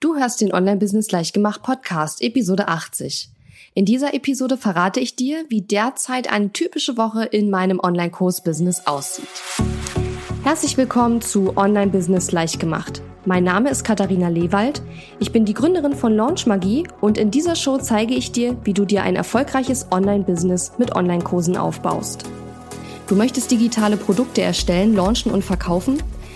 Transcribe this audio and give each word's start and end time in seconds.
Du 0.00 0.16
hörst 0.16 0.40
den 0.40 0.52
Online-Business 0.52 1.10
Leichtgemacht 1.12 1.62
Podcast, 1.62 2.20
Episode 2.20 2.68
80. 2.68 3.30
In 3.74 3.84
dieser 3.84 4.12
Episode 4.12 4.56
verrate 4.56 5.00
ich 5.00 5.16
dir, 5.16 5.44
wie 5.48 5.62
derzeit 5.62 6.30
eine 6.30 6.52
typische 6.52 6.96
Woche 6.96 7.24
in 7.24 7.48
meinem 7.48 7.80
Online-Kurs-Business 7.80 8.86
aussieht. 8.86 9.26
Herzlich 10.42 10.76
willkommen 10.76 11.22
zu 11.22 11.56
Online-Business 11.56 12.32
Leichtgemacht. 12.32 13.00
Mein 13.24 13.44
Name 13.44 13.70
ist 13.70 13.84
Katharina 13.84 14.28
Lewald. 14.28 14.82
Ich 15.20 15.32
bin 15.32 15.46
die 15.46 15.54
Gründerin 15.54 15.94
von 15.94 16.14
Launch 16.14 16.46
Magie 16.46 16.86
und 17.00 17.16
in 17.16 17.30
dieser 17.30 17.56
Show 17.56 17.78
zeige 17.78 18.14
ich 18.14 18.32
dir, 18.32 18.56
wie 18.64 18.74
du 18.74 18.84
dir 18.84 19.02
ein 19.02 19.16
erfolgreiches 19.16 19.86
Online-Business 19.90 20.72
mit 20.76 20.94
Online-Kursen 20.94 21.56
aufbaust. 21.56 22.24
Du 23.06 23.16
möchtest 23.16 23.50
digitale 23.50 23.96
Produkte 23.96 24.42
erstellen, 24.42 24.94
launchen 24.94 25.32
und 25.32 25.44
verkaufen? 25.44 26.02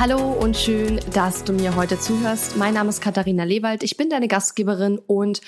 Hallo 0.00 0.30
und 0.30 0.56
schön, 0.56 1.00
dass 1.12 1.42
du 1.42 1.52
mir 1.52 1.74
heute 1.74 1.98
zuhörst. 1.98 2.56
Mein 2.56 2.74
Name 2.74 2.88
ist 2.88 3.00
Katharina 3.00 3.42
Lewald, 3.42 3.82
ich 3.82 3.96
bin 3.96 4.08
deine 4.08 4.28
Gastgeberin 4.28 5.00
und 5.04 5.40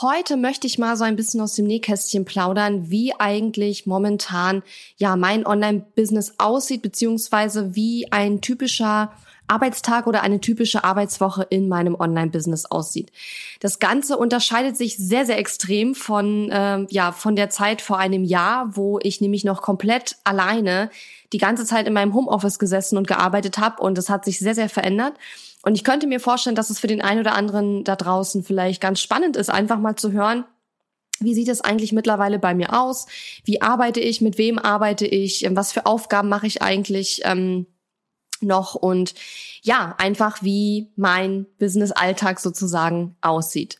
heute 0.00 0.36
möchte 0.36 0.66
ich 0.66 0.76
mal 0.76 0.96
so 0.96 1.04
ein 1.04 1.14
bisschen 1.14 1.40
aus 1.40 1.54
dem 1.54 1.68
Nähkästchen 1.68 2.24
plaudern, 2.24 2.90
wie 2.90 3.14
eigentlich 3.16 3.86
momentan 3.86 4.64
ja 4.96 5.14
mein 5.14 5.46
Online-Business 5.46 6.34
aussieht, 6.38 6.82
beziehungsweise 6.82 7.76
wie 7.76 8.10
ein 8.10 8.40
typischer 8.40 9.12
Arbeitstag 9.52 10.06
oder 10.06 10.22
eine 10.22 10.40
typische 10.40 10.82
Arbeitswoche 10.82 11.46
in 11.50 11.68
meinem 11.68 11.94
Online-Business 11.94 12.66
aussieht. 12.66 13.12
Das 13.60 13.78
Ganze 13.78 14.16
unterscheidet 14.16 14.76
sich 14.76 14.96
sehr, 14.96 15.26
sehr 15.26 15.38
extrem 15.38 15.94
von, 15.94 16.50
äh, 16.50 16.86
ja, 16.88 17.12
von 17.12 17.36
der 17.36 17.50
Zeit 17.50 17.82
vor 17.82 17.98
einem 17.98 18.24
Jahr, 18.24 18.76
wo 18.76 18.98
ich 19.02 19.20
nämlich 19.20 19.44
noch 19.44 19.60
komplett 19.60 20.16
alleine 20.24 20.90
die 21.32 21.38
ganze 21.38 21.66
Zeit 21.66 21.86
in 21.86 21.92
meinem 21.92 22.14
Homeoffice 22.14 22.58
gesessen 22.58 22.96
und 22.96 23.06
gearbeitet 23.06 23.58
habe 23.58 23.82
und 23.82 23.98
es 23.98 24.08
hat 24.08 24.24
sich 24.24 24.38
sehr, 24.38 24.54
sehr 24.54 24.68
verändert. 24.68 25.14
Und 25.62 25.74
ich 25.74 25.84
könnte 25.84 26.06
mir 26.06 26.18
vorstellen, 26.18 26.56
dass 26.56 26.70
es 26.70 26.80
für 26.80 26.88
den 26.88 27.02
einen 27.02 27.20
oder 27.20 27.34
anderen 27.34 27.84
da 27.84 27.94
draußen 27.94 28.42
vielleicht 28.42 28.80
ganz 28.80 29.00
spannend 29.00 29.36
ist, 29.36 29.50
einfach 29.50 29.78
mal 29.78 29.96
zu 29.96 30.12
hören, 30.12 30.44
wie 31.20 31.34
sieht 31.34 31.48
es 31.48 31.60
eigentlich 31.60 31.92
mittlerweile 31.92 32.38
bei 32.38 32.54
mir 32.54 32.78
aus? 32.78 33.06
Wie 33.44 33.62
arbeite 33.62 34.00
ich? 34.00 34.20
Mit 34.20 34.38
wem 34.38 34.58
arbeite 34.58 35.06
ich? 35.06 35.46
Was 35.50 35.72
für 35.72 35.86
Aufgaben 35.86 36.28
mache 36.28 36.46
ich 36.46 36.62
eigentlich? 36.62 37.20
Ähm, 37.24 37.66
noch 38.42 38.74
und 38.74 39.14
ja, 39.62 39.94
einfach 39.98 40.42
wie 40.42 40.90
mein 40.96 41.46
Business-Alltag 41.58 42.40
sozusagen 42.40 43.16
aussieht. 43.20 43.78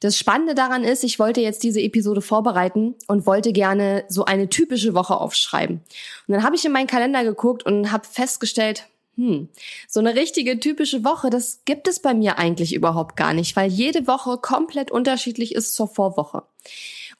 Das 0.00 0.16
Spannende 0.16 0.54
daran 0.54 0.84
ist, 0.84 1.02
ich 1.02 1.18
wollte 1.18 1.40
jetzt 1.40 1.64
diese 1.64 1.80
Episode 1.80 2.20
vorbereiten 2.20 2.94
und 3.08 3.26
wollte 3.26 3.52
gerne 3.52 4.04
so 4.08 4.24
eine 4.24 4.48
typische 4.48 4.94
Woche 4.94 5.16
aufschreiben. 5.16 5.78
Und 6.26 6.34
dann 6.34 6.44
habe 6.44 6.54
ich 6.54 6.64
in 6.64 6.72
meinen 6.72 6.86
Kalender 6.86 7.24
geguckt 7.24 7.64
und 7.64 7.90
habe 7.90 8.06
festgestellt, 8.06 8.86
hm, 9.16 9.48
so 9.88 9.98
eine 9.98 10.14
richtige 10.14 10.60
typische 10.60 11.02
Woche, 11.02 11.30
das 11.30 11.62
gibt 11.64 11.88
es 11.88 11.98
bei 11.98 12.14
mir 12.14 12.38
eigentlich 12.38 12.72
überhaupt 12.72 13.16
gar 13.16 13.32
nicht, 13.32 13.56
weil 13.56 13.68
jede 13.68 14.06
Woche 14.06 14.38
komplett 14.38 14.92
unterschiedlich 14.92 15.56
ist 15.56 15.74
zur 15.74 15.88
Vorwoche. 15.88 16.44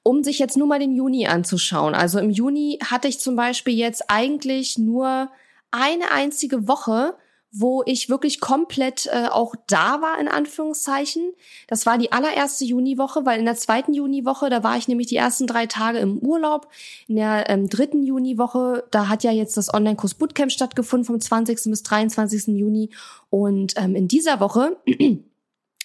Um 0.05 0.23
sich 0.23 0.39
jetzt 0.39 0.57
nur 0.57 0.69
mal 0.69 0.79
den 0.79 0.95
Juni 0.95 1.27
anzuschauen. 1.27 1.97
Also 1.97 2.21
im 2.21 2.31
Juni 2.31 2.79
hatte 2.85 3.09
ich 3.09 3.19
zum 3.19 3.35
Beispiel 3.35 3.75
jetzt 3.75 4.05
eigentlich 4.09 4.79
nur 4.79 5.29
eine 5.71 6.11
einzige 6.11 6.69
Woche, 6.69 7.15
wo 7.51 7.83
ich 7.87 8.11
wirklich 8.11 8.41
komplett 8.41 9.07
äh, 9.07 9.29
auch 9.29 9.55
da 9.67 10.03
war, 10.03 10.21
in 10.21 10.29
Anführungszeichen. 10.29 11.33
Das 11.67 11.87
war 11.87 11.97
die 11.97 12.13
allererste 12.13 12.65
Juniwoche, 12.65 13.25
weil 13.25 13.39
in 13.39 13.47
der 13.47 13.57
zweiten 13.57 13.95
Juniwoche, 13.95 14.51
da 14.51 14.63
war 14.63 14.77
ich 14.77 14.87
nämlich 14.87 15.07
die 15.07 15.17
ersten 15.17 15.47
drei 15.47 15.67
Tage 15.67 15.99
im 15.99 16.19
Urlaub. 16.19 16.69
In 17.07 17.17
der 17.17 17.49
ähm, 17.49 17.69
dritten 17.69 18.03
Juniwoche, 18.03 18.85
da 18.91 19.09
hat 19.09 19.25
ja 19.25 19.33
jetzt 19.33 19.57
das 19.57 19.73
Online-Kurs 19.73 20.15
Bootcamp 20.15 20.53
stattgefunden 20.53 21.07
vom 21.07 21.21
20. 21.21 21.59
bis 21.65 21.83
23. 21.83 22.49
Juni. 22.49 22.91
Und 23.31 23.75
ähm, 23.77 23.97
in 23.97 24.09
dieser 24.09 24.41
Woche 24.41 24.77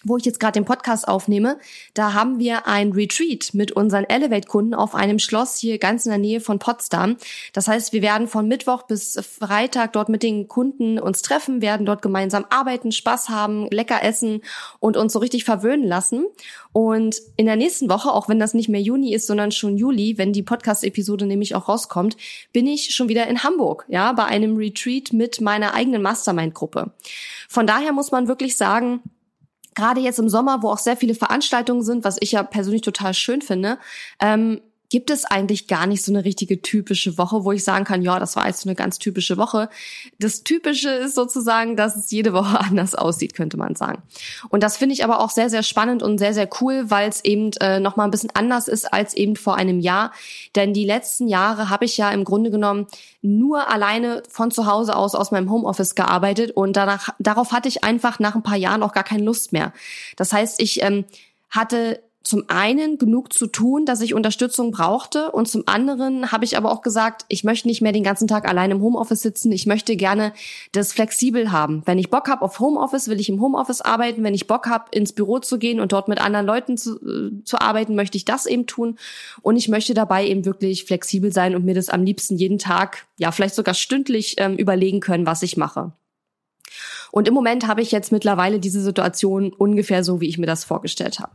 wo 0.03 0.18
ich 0.18 0.25
jetzt 0.25 0.40
gerade 0.40 0.59
den 0.59 0.66
Podcast 0.66 1.08
aufnehme, 1.08 1.58
da 1.94 2.14
haben 2.14 2.40
wir 2.40 2.68
ein 2.68 2.91
Retreat 2.91 3.53
mit 3.53 3.72
unseren 3.72 4.03
Elevate-Kunden 4.03 4.74
auf 4.74 4.96
einem 4.96 5.19
Schloss 5.19 5.58
hier 5.58 5.78
ganz 5.78 6.06
in 6.06 6.12
der 6.12 6.19
Nähe 6.19 6.41
von 6.41 6.59
Potsdam. 6.59 7.18
Das 7.53 7.68
heißt, 7.68 7.94
wir 7.94 8.02
werden 8.02 8.28
von 8.28 8.47
Mittwoch 8.47 8.84
bis 8.84 9.19
Freitag 9.40 9.94
dort 9.94 10.09
mit 10.09 10.24
den 10.24 10.47
Kunden 10.47 11.00
uns 11.00 11.22
treffen, 11.22 11.62
werden 11.62 11.86
dort 11.86 12.02
gemeinsam 12.02 12.46
arbeiten, 12.50 12.91
Spaß 12.91 13.30
haben, 13.30 13.68
lecker 13.72 14.03
essen 14.03 14.41
und 14.80 14.97
uns 14.97 15.14
so 15.14 15.19
richtig 15.19 15.44
verwöhnen 15.44 15.88
lassen. 15.88 16.25
Und 16.72 17.22
in 17.38 17.46
der 17.46 17.56
nächsten 17.56 17.90
Woche, 17.90 18.12
auch 18.12 18.28
wenn 18.28 18.40
das 18.40 18.53
nicht 18.53 18.70
mehr 18.70 18.81
Juni 18.81 19.14
ist, 19.14 19.28
sondern 19.28 19.52
schon 19.52 19.78
Juli, 19.78 20.18
wenn 20.18 20.34
die 20.34 20.44
Podcast-Episode 20.44 21.25
nämlich 21.25 21.56
auch 21.56 21.70
rauskommt, 21.70 22.18
bin 22.52 22.68
ich 22.68 22.94
schon 22.96 23.09
wieder 23.09 23.28
in 23.28 23.44
Hamburg, 23.44 23.85
ja, 23.88 24.12
bei 24.14 24.25
einem 24.25 24.58
Retreat 24.58 25.14
mit 25.14 25.40
meiner 25.40 25.74
eigenen 25.74 26.02
Mastermind-Gruppe. 26.02 26.91
Von 27.47 27.68
daher 27.68 27.94
muss 27.94 28.12
man 28.12 28.28
wirklich 28.28 28.58
sagen, 28.58 29.02
gerade 29.75 30.01
jetzt 30.01 30.19
im 30.19 30.29
Sommer, 30.29 30.61
wo 30.61 30.69
auch 30.69 30.78
sehr 30.78 30.97
viele 30.97 31.16
Veranstaltungen 31.16 31.84
sind, 31.84 32.03
was 32.03 32.17
ich 32.19 32.31
ja 32.31 32.44
persönlich 32.44 32.81
total 32.81 33.13
schön 33.13 33.41
finde, 33.41 33.78
ähm, 34.19 34.61
gibt 34.94 35.09
es 35.09 35.26
eigentlich 35.26 35.66
gar 35.66 35.88
nicht 35.88 36.06
so 36.06 36.12
eine 36.12 36.24
richtige 36.24 36.62
typische 36.62 37.18
Woche, 37.18 37.44
wo 37.44 37.52
ich 37.52 37.64
sagen 37.64 37.84
kann, 37.84 38.04
ja, 38.04 38.20
das 38.20 38.36
war 38.36 38.46
jetzt 38.46 38.62
so 38.62 38.70
eine 38.70 38.76
ganz 38.76 39.00
typische 39.00 39.38
Woche. 39.38 39.68
Das 40.20 40.44
Typische 40.44 40.92
ist 40.92 41.16
sozusagen, 41.16 41.76
dass 41.76 41.96
es 41.96 42.12
jede 42.12 42.31
Woche 42.31 42.59
anders 42.59 42.94
aussieht, 42.94 43.34
könnte 43.34 43.58
man 43.58 43.74
sagen. 43.74 44.03
Und 44.50 44.62
das 44.62 44.78
finde 44.78 44.94
ich 44.94 45.03
aber 45.03 45.20
auch 45.20 45.32
sehr, 45.32 45.50
sehr 45.50 45.64
spannend 45.64 46.03
und 46.03 46.20
sehr, 46.20 46.36
sehr 46.36 46.48
cool, 46.62 46.92
weil 46.92 47.09
es 47.09 47.26
eben 47.26 47.50
äh, 47.53 47.80
nochmal 47.80 48.08
ein 48.08 48.12
bisschen 48.12 48.30
anders 48.36 48.68
ist 48.68 48.94
als 48.94 49.16
eben 49.16 49.36
vor 49.36 49.56
einem 49.56 49.80
Jahr. 49.80 50.12
Denn 50.56 50.76
die 50.76 50.86
letzten 50.86 51.28
Jahre 51.28 51.72
habe 51.72 51.86
ich 51.86 51.98
ja 51.98 52.12
im 52.12 52.24
Grunde 52.24 52.52
genommen 52.52 52.86
nur 53.24 53.72
alleine 53.72 54.22
von 54.30 54.52
zu 54.52 54.68
Hause 54.68 54.96
aus 54.96 55.16
aus 55.16 55.32
meinem 55.32 55.50
Homeoffice 55.50 55.96
gearbeitet 55.96 56.52
und 56.52 56.78
danach, 56.78 57.09
darauf 57.18 57.52
hatte 57.52 57.68
ich 57.68 57.84
einfach 57.84 58.20
nach 58.20 58.36
ein 58.36 58.44
paar 58.44 58.58
Jahren 58.58 58.84
auch 58.84 58.94
gar 58.94 59.03
keine 59.03 59.24
Lust 59.24 59.53
mehr. 59.53 59.74
Das 60.18 60.32
heißt, 60.34 60.62
ich 60.62 60.84
ähm, 60.84 61.06
hatte 61.50 62.00
zum 62.23 62.45
einen 62.47 62.97
genug 62.97 63.34
zu 63.34 63.47
tun, 63.47 63.85
dass 63.85 64.00
ich 64.00 64.13
Unterstützung 64.13 64.72
brauchte 64.72 65.31
und 65.31 65.50
zum 65.50 65.63
anderen 65.66 66.31
habe 66.31 66.45
ich 66.45 66.56
aber 66.56 66.72
auch 66.72 66.81
gesagt, 66.81 67.25
ich 67.28 67.44
möchte 67.44 67.67
nicht 67.67 67.81
mehr 67.81 67.91
den 67.91 68.03
ganzen 68.03 68.29
Tag 68.29 68.47
allein 68.47 68.72
im 68.72 68.81
Homeoffice 68.81 69.22
sitzen. 69.22 69.51
Ich 69.51 69.66
möchte 69.66 69.97
gerne 69.97 70.31
das 70.72 70.94
flexibel 70.94 71.51
haben. 71.51 71.81
Wenn 71.85 72.00
ich 72.00 72.09
Bock 72.09 72.29
habe 72.29 72.41
auf 72.41 72.59
Homeoffice, 72.61 73.09
will 73.09 73.19
ich 73.19 73.28
im 73.28 73.41
Homeoffice 73.41 73.81
arbeiten. 73.81 74.23
Wenn 74.23 74.34
ich 74.34 74.47
Bock 74.47 74.67
habe, 74.67 74.85
ins 74.91 75.11
Büro 75.11 75.39
zu 75.39 75.59
gehen 75.59 75.81
und 75.81 75.91
dort 75.91 76.07
mit 76.07 76.22
anderen 76.22 76.45
Leuten 76.45 76.78
zu, 76.78 76.95
äh, 77.01 77.44
zu 77.44 77.59
arbeiten, 77.59 77.95
möchte 77.95 78.17
ich 78.17 78.23
das 78.23 78.45
eben 78.45 78.67
tun. 78.67 78.97
Und 79.41 79.57
ich 79.57 79.67
möchte 79.67 79.94
dabei 79.94 80.25
eben 80.25 80.45
wirklich 80.45 80.85
flexibel 80.85 81.34
sein 81.34 81.55
und 81.55 81.66
mir 81.66 81.75
das 81.75 81.90
am 81.90 82.03
liebsten 82.03 82.38
jeden 82.38 82.57
Tag, 82.57 83.05
ja 83.17 83.31
vielleicht 83.31 83.55
sogar 83.55 83.73
stündlich 83.73 84.35
ähm, 84.38 84.55
überlegen 84.55 85.01
können, 85.01 85.25
was 85.25 85.44
ich 85.44 85.57
mache. 85.57 85.91
Und 87.12 87.28
im 87.28 87.34
Moment 87.34 87.68
habe 87.68 87.81
ich 87.81 87.91
jetzt 87.91 88.12
mittlerweile 88.12 88.59
diese 88.59 88.81
Situation 88.81 89.53
ungefähr 89.53 90.03
so, 90.03 90.22
wie 90.22 90.28
ich 90.28 90.38
mir 90.38 90.47
das 90.47 90.63
vorgestellt 90.63 91.19
habe. 91.19 91.31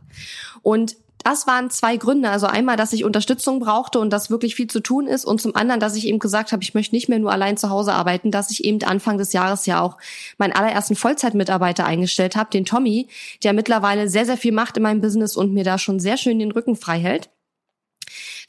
Und 0.61 0.95
das 1.23 1.47
waren 1.47 1.69
zwei 1.69 1.97
Gründe. 1.97 2.29
Also 2.29 2.47
einmal, 2.47 2.77
dass 2.77 2.93
ich 2.93 3.03
Unterstützung 3.03 3.59
brauchte 3.59 3.99
und 3.99 4.11
dass 4.11 4.29
wirklich 4.29 4.55
viel 4.55 4.67
zu 4.67 4.79
tun 4.79 5.07
ist. 5.07 5.25
Und 5.25 5.41
zum 5.41 5.55
anderen, 5.55 5.79
dass 5.79 5.95
ich 5.95 6.07
eben 6.07 6.19
gesagt 6.19 6.51
habe, 6.51 6.63
ich 6.63 6.73
möchte 6.73 6.95
nicht 6.95 7.09
mehr 7.09 7.19
nur 7.19 7.31
allein 7.31 7.57
zu 7.57 7.69
Hause 7.69 7.93
arbeiten, 7.93 8.31
dass 8.31 8.51
ich 8.51 8.63
eben 8.63 8.81
Anfang 8.83 9.17
des 9.17 9.33
Jahres 9.33 9.65
ja 9.65 9.81
auch 9.81 9.97
meinen 10.37 10.53
allerersten 10.53 10.95
Vollzeitmitarbeiter 10.95 11.85
eingestellt 11.85 12.35
habe, 12.35 12.49
den 12.51 12.65
Tommy, 12.65 13.07
der 13.43 13.53
mittlerweile 13.53 14.07
sehr, 14.09 14.25
sehr 14.25 14.37
viel 14.37 14.53
macht 14.53 14.77
in 14.77 14.83
meinem 14.83 15.01
Business 15.01 15.35
und 15.35 15.53
mir 15.53 15.63
da 15.63 15.77
schon 15.77 15.99
sehr 15.99 16.17
schön 16.17 16.39
den 16.39 16.51
Rücken 16.51 16.75
frei 16.75 16.99
hält. 16.99 17.29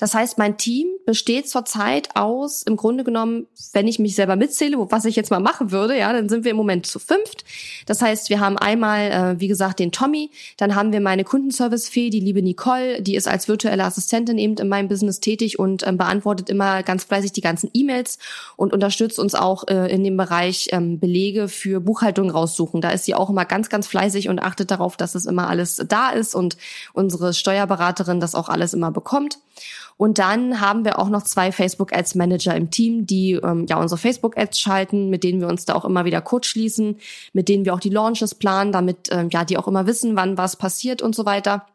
Das 0.01 0.15
heißt, 0.15 0.39
mein 0.39 0.57
Team 0.57 0.89
besteht 1.05 1.49
zurzeit 1.49 2.17
aus, 2.17 2.63
im 2.63 2.77
Grunde 2.77 3.05
genommen, 3.05 3.47
wenn 3.75 3.87
ich 3.87 3.99
mich 3.99 4.15
selber 4.15 4.35
mitzähle, 4.35 4.79
was 4.91 5.05
ich 5.05 5.15
jetzt 5.15 5.31
mal 5.31 5.41
machen 5.41 5.73
würde, 5.73 5.97
ja, 5.97 6.11
dann 6.11 6.31
sind 6.31 6.45
wir 6.45 6.53
im 6.53 6.57
Moment 6.57 6.87
zu 6.87 6.99
fünft. 6.99 7.45
Das 7.85 8.01
heißt, 8.01 8.31
wir 8.31 8.41
haben 8.41 8.57
einmal, 8.57 9.11
äh, 9.11 9.41
wie 9.41 9.49
gesagt, 9.49 9.79
den 9.79 9.93
Tommy, 9.93 10.31
dann 10.57 10.75
haben 10.75 10.93
wir 10.93 11.01
meine 11.01 11.25
Kundenservice-Fee, 11.25 12.09
die 12.09 12.21
liebe 12.21 12.41
Nicole, 12.41 13.03
die 13.03 13.15
ist 13.15 13.29
als 13.29 13.47
virtuelle 13.47 13.85
Assistentin 13.85 14.39
eben 14.39 14.55
in 14.57 14.69
meinem 14.69 14.89
Business 14.89 15.21
tätig 15.21 15.59
und 15.59 15.87
ähm, 15.87 15.99
beantwortet 15.99 16.49
immer 16.49 16.83
ganz 16.83 17.05
fleißig 17.05 17.33
die 17.33 17.43
ganzen 17.43 17.69
E-Mails 17.75 18.19
und 18.57 18.73
unterstützt 18.73 19.19
uns 19.19 19.35
auch 19.35 19.69
äh, 19.69 19.93
in 19.93 20.03
dem 20.03 20.17
Bereich 20.17 20.69
ähm, 20.73 20.99
Belege 20.99 21.49
für 21.49 21.79
Buchhaltung 21.81 22.31
raussuchen. 22.31 22.81
Da 22.81 22.89
ist 22.91 23.05
sie 23.05 23.15
auch 23.15 23.29
immer 23.29 23.45
ganz, 23.45 23.69
ganz 23.69 23.87
fleißig 23.87 24.31
und 24.31 24.39
achtet 24.39 24.71
darauf, 24.71 24.97
dass 24.97 25.15
es 25.15 25.27
immer 25.27 25.49
alles 25.49 25.85
da 25.87 26.09
ist 26.09 26.35
und 26.35 26.57
unsere 26.95 27.35
Steuerberaterin 27.35 28.19
das 28.19 28.35
auch 28.35 28.49
alles 28.49 28.73
immer 28.73 28.91
bekommt. 28.91 29.39
Und 29.97 30.19
dann 30.19 30.61
haben 30.61 30.85
wir 30.85 30.99
auch 30.99 31.09
noch 31.09 31.23
zwei 31.23 31.53
Facebook 31.53 31.93
Ads 31.93 32.15
Manager 32.15 32.55
im 32.55 32.71
Team, 32.71 33.07
die 33.07 33.33
ähm, 33.33 33.67
ja 33.69 33.79
unsere 33.79 33.99
Facebook 33.99 34.37
Ads 34.39 34.59
schalten, 34.59 35.11
mit 35.11 35.25
denen 35.25 35.41
wir 35.41 35.49
uns 35.49 35.65
da 35.65 35.75
auch 35.75 35.85
immer 35.85 36.05
wieder 36.05 36.21
kurz 36.21 36.47
schließen, 36.47 36.99
mit 37.33 37.49
denen 37.49 37.65
wir 37.65 37.75
auch 37.75 37.81
die 37.81 37.91
Launches 37.91 38.35
planen, 38.35 38.73
damit 38.73 39.09
ähm, 39.11 39.29
ja 39.31 39.45
die 39.45 39.59
auch 39.59 39.69
immer 39.69 39.87
wissen, 39.87 40.17
wann 40.17 40.39
was 40.39 40.57
passiert 40.57 41.03
und 41.03 41.15
so 41.15 41.27
weiter. 41.27 41.67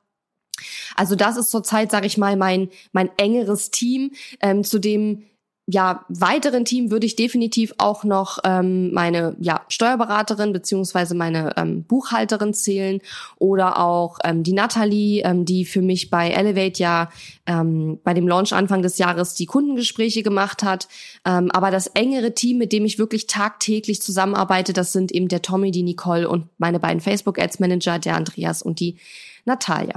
Also 0.95 1.15
das 1.15 1.37
ist 1.37 1.51
zurzeit, 1.51 1.91
sage 1.91 2.07
ich 2.07 2.17
mal, 2.17 2.35
mein 2.35 2.69
mein 2.93 3.09
engeres 3.17 3.71
Team, 3.71 4.11
ähm, 4.39 4.63
zu 4.63 4.79
dem 4.79 5.23
ja, 5.67 6.05
weiteren 6.09 6.63
Team 6.63 6.91
würde 6.91 7.07
ich 7.07 7.15
definitiv 7.15 7.73
auch 7.79 8.03
noch 8.03 8.37
ähm, 8.43 8.93
meine 8.93 9.35
ja, 9.39 9.61
Steuerberaterin 9.67 10.53
beziehungsweise 10.53 11.15
meine 11.15 11.57
ähm, 11.57 11.83
Buchhalterin 11.83 12.53
zählen 12.53 13.01
oder 13.39 13.79
auch 13.79 14.19
ähm, 14.23 14.43
die 14.43 14.53
Natalie, 14.53 15.23
ähm, 15.23 15.43
die 15.43 15.65
für 15.65 15.81
mich 15.81 16.11
bei 16.11 16.29
Elevate 16.29 16.83
ja 16.83 17.09
ähm, 17.47 17.99
bei 18.03 18.13
dem 18.13 18.27
Launch 18.27 18.53
Anfang 18.53 18.83
des 18.83 18.99
Jahres 18.99 19.33
die 19.33 19.47
Kundengespräche 19.47 20.21
gemacht 20.21 20.61
hat. 20.61 20.87
Ähm, 21.25 21.49
aber 21.49 21.71
das 21.71 21.87
engere 21.87 22.35
Team, 22.35 22.59
mit 22.59 22.71
dem 22.71 22.85
ich 22.85 22.99
wirklich 22.99 23.25
tagtäglich 23.25 24.03
zusammenarbeite, 24.03 24.71
das 24.71 24.93
sind 24.93 25.11
eben 25.11 25.29
der 25.29 25.41
Tommy, 25.41 25.71
die 25.71 25.83
Nicole 25.83 26.29
und 26.29 26.47
meine 26.59 26.79
beiden 26.79 27.01
Facebook 27.01 27.39
Ads 27.39 27.59
Manager, 27.59 27.97
der 27.97 28.15
Andreas 28.15 28.61
und 28.61 28.79
die 28.79 28.97
Natalia. 29.45 29.95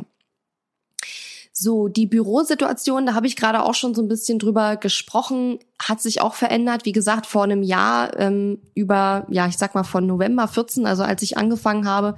So, 1.61 1.89
die 1.89 2.07
Bürosituation, 2.07 3.05
da 3.05 3.15
habe 3.15 3.27
ich 3.27 3.35
gerade 3.35 3.65
auch 3.65 3.75
schon 3.75 3.93
so 3.93 4.01
ein 4.01 4.07
bisschen 4.07 4.39
drüber 4.39 4.77
gesprochen, 4.77 5.59
hat 5.83 6.01
sich 6.01 6.21
auch 6.21 6.35
verändert. 6.35 6.85
Wie 6.85 6.93
gesagt, 6.93 7.27
vor 7.27 7.43
einem 7.43 7.65
Jahr 7.65 8.17
ähm, 8.17 8.61
über, 8.77 9.27
ja, 9.29 9.49
ich 9.49 9.59
sag 9.59 9.75
mal 9.75 9.83
von 9.83 10.07
November 10.07 10.47
14, 10.47 10.87
also 10.87 11.03
als 11.03 11.21
ich 11.23 11.37
angefangen 11.37 11.89
habe, 11.89 12.15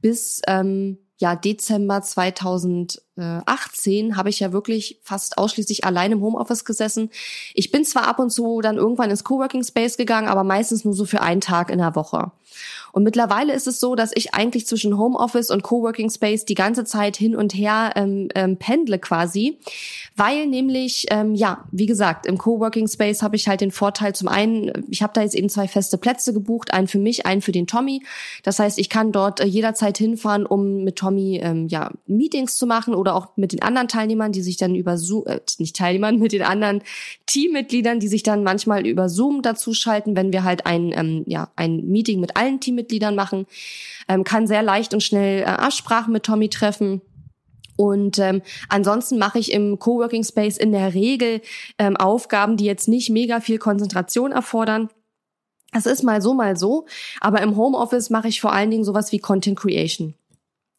bis 0.00 0.42
ähm, 0.46 0.98
ja 1.18 1.34
Dezember 1.34 2.02
2018 3.16 4.16
habe 4.16 4.28
ich 4.28 4.40
ja 4.40 4.52
wirklich 4.52 4.98
fast 5.02 5.38
ausschließlich 5.38 5.84
allein 5.84 6.12
im 6.12 6.20
Homeoffice 6.20 6.64
gesessen. 6.64 7.10
Ich 7.54 7.70
bin 7.70 7.84
zwar 7.84 8.06
ab 8.08 8.18
und 8.18 8.30
zu 8.30 8.60
dann 8.60 8.76
irgendwann 8.76 9.10
ins 9.10 9.24
Coworking 9.24 9.62
Space 9.62 9.96
gegangen, 9.96 10.28
aber 10.28 10.44
meistens 10.44 10.84
nur 10.84 10.94
so 10.94 11.04
für 11.04 11.20
einen 11.20 11.40
Tag 11.40 11.70
in 11.70 11.78
der 11.78 11.94
Woche. 11.94 12.32
Und 12.92 13.02
mittlerweile 13.02 13.52
ist 13.52 13.66
es 13.66 13.80
so, 13.80 13.96
dass 13.96 14.12
ich 14.14 14.34
eigentlich 14.34 14.66
zwischen 14.66 14.96
Homeoffice 14.96 15.50
und 15.50 15.62
Coworking 15.62 16.10
Space 16.10 16.44
die 16.44 16.54
ganze 16.54 16.84
Zeit 16.84 17.16
hin 17.16 17.34
und 17.34 17.52
her 17.52 17.92
ähm, 17.96 18.28
ähm, 18.34 18.56
pendle 18.56 18.98
quasi, 19.00 19.58
weil 20.16 20.46
nämlich, 20.46 21.06
ähm, 21.10 21.34
ja, 21.34 21.64
wie 21.72 21.86
gesagt, 21.86 22.26
im 22.26 22.38
Coworking 22.38 22.86
Space 22.86 23.22
habe 23.22 23.34
ich 23.34 23.48
halt 23.48 23.60
den 23.60 23.72
Vorteil 23.72 24.14
zum 24.14 24.28
einen, 24.28 24.86
ich 24.88 25.02
habe 25.02 25.12
da 25.12 25.22
jetzt 25.22 25.34
eben 25.34 25.48
zwei 25.48 25.66
feste 25.66 25.98
Plätze 25.98 26.32
gebucht, 26.32 26.72
einen 26.72 26.86
für 26.86 27.00
mich, 27.00 27.26
einen 27.26 27.42
für 27.42 27.50
den 27.50 27.66
Tommy. 27.66 28.04
Das 28.44 28.60
heißt, 28.60 28.78
ich 28.78 28.88
kann 28.88 29.10
dort 29.10 29.40
äh, 29.40 29.46
jederzeit 29.46 29.98
hinfahren, 29.98 30.46
um 30.46 30.84
mit 30.84 30.96
Tommy 30.96 31.40
ähm, 31.42 31.66
ja 31.66 31.90
Meetings 32.06 32.56
zu 32.56 32.66
machen 32.66 32.94
oder 33.04 33.14
auch 33.14 33.36
mit 33.36 33.52
den 33.52 33.60
anderen 33.60 33.86
Teilnehmern, 33.86 34.32
die 34.32 34.40
sich 34.40 34.56
dann 34.56 34.74
über 34.74 34.96
Zoom, 34.96 35.26
äh, 35.26 35.40
nicht 35.58 35.76
Teilnehmern, 35.76 36.18
mit 36.24 36.32
den 36.32 36.42
anderen 36.42 36.82
Teammitgliedern, 37.26 38.00
die 38.00 38.08
sich 38.08 38.22
dann 38.22 38.42
manchmal 38.42 38.86
über 38.86 39.10
Zoom 39.10 39.42
dazu 39.42 39.74
schalten, 39.74 40.16
wenn 40.16 40.32
wir 40.32 40.42
halt 40.42 40.64
ein 40.64 40.92
ähm, 40.96 41.24
ja 41.26 41.50
ein 41.56 41.86
Meeting 41.86 42.20
mit 42.20 42.36
allen 42.36 42.60
Teammitgliedern 42.60 43.14
machen, 43.14 43.46
ähm, 44.08 44.24
kann 44.24 44.46
sehr 44.46 44.62
leicht 44.62 44.94
und 44.94 45.02
schnell 45.02 45.42
äh, 45.42 45.44
Absprachen 45.44 46.12
mit 46.12 46.22
Tommy 46.24 46.48
treffen. 46.48 47.02
Und 47.76 48.18
ähm, 48.18 48.40
ansonsten 48.68 49.18
mache 49.18 49.38
ich 49.38 49.52
im 49.52 49.78
Coworking 49.78 50.24
Space 50.24 50.56
in 50.56 50.72
der 50.72 50.94
Regel 50.94 51.40
ähm, 51.78 51.96
Aufgaben, 51.96 52.56
die 52.56 52.64
jetzt 52.64 52.88
nicht 52.88 53.10
mega 53.10 53.40
viel 53.40 53.58
Konzentration 53.58 54.32
erfordern. 54.32 54.88
Das 55.72 55.86
ist 55.86 56.04
mal 56.04 56.22
so, 56.22 56.34
mal 56.34 56.56
so. 56.56 56.86
Aber 57.20 57.42
im 57.42 57.56
Homeoffice 57.56 58.10
mache 58.10 58.28
ich 58.28 58.40
vor 58.40 58.52
allen 58.52 58.70
Dingen 58.70 58.84
sowas 58.84 59.10
wie 59.10 59.18
Content 59.18 59.58
Creation. 59.58 60.14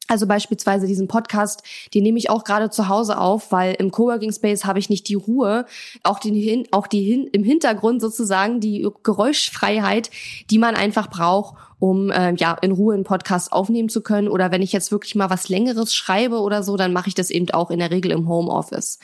Also 0.08 0.28
beispielsweise 0.28 0.86
diesen 0.86 1.08
Podcast, 1.08 1.64
den 1.94 2.04
nehme 2.04 2.20
ich 2.20 2.30
auch 2.30 2.44
gerade 2.44 2.70
zu 2.70 2.90
Hause 2.90 3.18
auf, 3.18 3.52
weil 3.52 3.74
im 3.80 3.90
Coworking 3.90 4.32
Space 4.32 4.64
habe 4.64 4.78
ich 4.78 4.90
nicht 4.90 5.08
die 5.08 5.16
Ruhe, 5.16 5.66
auch 6.04 6.20
die, 6.20 6.68
auch 6.72 6.86
die 6.86 7.02
hin, 7.02 7.28
im 7.32 7.44
Hintergrund 7.44 8.02
sozusagen 8.02 8.60
die 8.60 8.88
Geräuschfreiheit, 9.02 10.12
die 10.52 10.60
man 10.60 10.76
einfach 10.76 11.10
braucht, 11.10 11.56
um 11.80 12.12
äh, 12.12 12.36
ja 12.36 12.54
in 12.62 12.72
Ruhe 12.72 12.94
einen 12.94 13.04
Podcast 13.04 13.52
aufnehmen 13.52 13.90
zu 13.90 14.02
können. 14.02 14.28
Oder 14.28 14.52
wenn 14.52 14.62
ich 14.62 14.72
jetzt 14.72 14.92
wirklich 14.92 15.16
mal 15.16 15.32
was 15.32 15.50
Längeres 15.50 15.96
schreibe 15.96 16.40
oder 16.40 16.62
so, 16.62 16.78
dann 16.78 16.94
mache 16.94 17.08
ich 17.08 17.16
das 17.16 17.32
eben 17.32 17.50
auch 17.52 17.72
in 17.72 17.80
der 17.80 17.90
Regel 17.90 18.12
im 18.12 18.28
Homeoffice. 18.28 19.00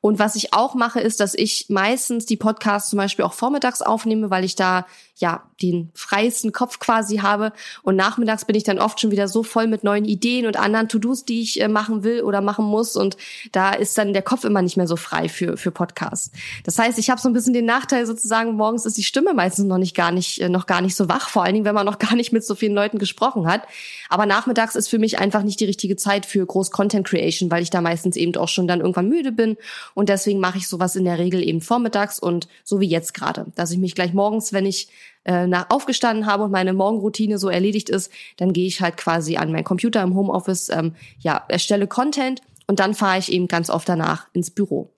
Und 0.00 0.18
was 0.18 0.34
ich 0.34 0.54
auch 0.54 0.74
mache, 0.74 1.00
ist, 1.00 1.20
dass 1.20 1.34
ich 1.34 1.66
meistens 1.68 2.24
die 2.24 2.36
Podcasts 2.36 2.90
zum 2.90 2.96
Beispiel 2.96 3.24
auch 3.24 3.32
vormittags 3.34 3.82
aufnehme, 3.82 4.30
weil 4.30 4.44
ich 4.44 4.54
da 4.54 4.86
ja 5.20 5.44
den 5.62 5.90
freiesten 5.94 6.52
Kopf 6.52 6.78
quasi 6.78 7.18
habe. 7.18 7.52
Und 7.82 7.96
nachmittags 7.96 8.44
bin 8.44 8.56
ich 8.56 8.64
dann 8.64 8.78
oft 8.78 9.00
schon 9.00 9.10
wieder 9.10 9.28
so 9.28 9.42
voll 9.42 9.66
mit 9.66 9.84
neuen 9.84 10.04
Ideen 10.04 10.46
und 10.46 10.56
anderen 10.56 10.88
To-Dos, 10.88 11.24
die 11.24 11.42
ich 11.42 11.60
äh, 11.60 11.68
machen 11.68 12.04
will 12.04 12.22
oder 12.22 12.40
machen 12.40 12.64
muss. 12.64 12.96
Und 12.96 13.16
da 13.52 13.72
ist 13.72 13.98
dann 13.98 14.12
der 14.12 14.22
Kopf 14.22 14.44
immer 14.44 14.62
nicht 14.62 14.76
mehr 14.76 14.86
so 14.86 14.96
frei 14.96 15.28
für, 15.28 15.56
für 15.56 15.70
Podcasts. 15.70 16.30
Das 16.64 16.78
heißt, 16.78 16.98
ich 16.98 17.10
habe 17.10 17.20
so 17.20 17.28
ein 17.28 17.32
bisschen 17.32 17.54
den 17.54 17.64
Nachteil 17.64 18.06
sozusagen, 18.06 18.54
morgens 18.54 18.86
ist 18.86 18.96
die 18.96 19.04
Stimme 19.04 19.34
meistens 19.34 19.66
noch 19.66 19.78
nicht 19.78 19.96
gar 19.96 20.12
nicht, 20.12 20.40
äh, 20.40 20.48
noch 20.48 20.66
gar 20.66 20.80
nicht 20.80 20.94
so 20.94 21.08
wach, 21.08 21.28
vor 21.28 21.44
allen 21.44 21.54
Dingen, 21.54 21.64
wenn 21.64 21.74
man 21.74 21.86
noch 21.86 21.98
gar 21.98 22.14
nicht 22.14 22.32
mit 22.32 22.44
so 22.44 22.54
vielen 22.54 22.74
Leuten 22.74 22.98
gesprochen 22.98 23.46
hat. 23.46 23.62
Aber 24.08 24.26
nachmittags 24.26 24.76
ist 24.76 24.88
für 24.88 24.98
mich 24.98 25.18
einfach 25.18 25.42
nicht 25.42 25.60
die 25.60 25.64
richtige 25.64 25.96
Zeit 25.96 26.26
für 26.26 26.44
groß 26.46 26.70
Content 26.70 27.06
Creation, 27.06 27.50
weil 27.50 27.62
ich 27.62 27.70
da 27.70 27.80
meistens 27.80 28.16
eben 28.16 28.36
auch 28.36 28.48
schon 28.48 28.68
dann 28.68 28.80
irgendwann 28.80 29.08
müde 29.08 29.32
bin. 29.32 29.56
Und 29.94 30.08
deswegen 30.08 30.40
mache 30.40 30.58
ich 30.58 30.68
sowas 30.68 30.96
in 30.96 31.04
der 31.04 31.18
Regel 31.18 31.42
eben 31.42 31.60
vormittags 31.60 32.18
und 32.18 32.48
so 32.64 32.80
wie 32.80 32.88
jetzt 32.88 33.14
gerade, 33.14 33.46
dass 33.56 33.70
ich 33.70 33.78
mich 33.78 33.94
gleich 33.94 34.12
morgens, 34.12 34.52
wenn 34.52 34.66
ich 34.66 34.88
äh, 35.28 35.46
nach 35.46 35.66
aufgestanden 35.68 36.24
habe 36.24 36.44
und 36.44 36.50
meine 36.50 36.72
Morgenroutine 36.72 37.38
so 37.38 37.50
erledigt 37.50 37.90
ist, 37.90 38.10
dann 38.38 38.54
gehe 38.54 38.66
ich 38.66 38.80
halt 38.80 38.96
quasi 38.96 39.36
an 39.36 39.52
meinen 39.52 39.64
Computer 39.64 40.02
im 40.02 40.14
Homeoffice, 40.14 40.70
ähm, 40.70 40.94
ja, 41.20 41.44
erstelle 41.48 41.86
Content 41.86 42.40
und 42.66 42.80
dann 42.80 42.94
fahre 42.94 43.18
ich 43.18 43.30
eben 43.30 43.46
ganz 43.46 43.68
oft 43.68 43.88
danach 43.88 44.28
ins 44.32 44.50
Büro. 44.50 44.90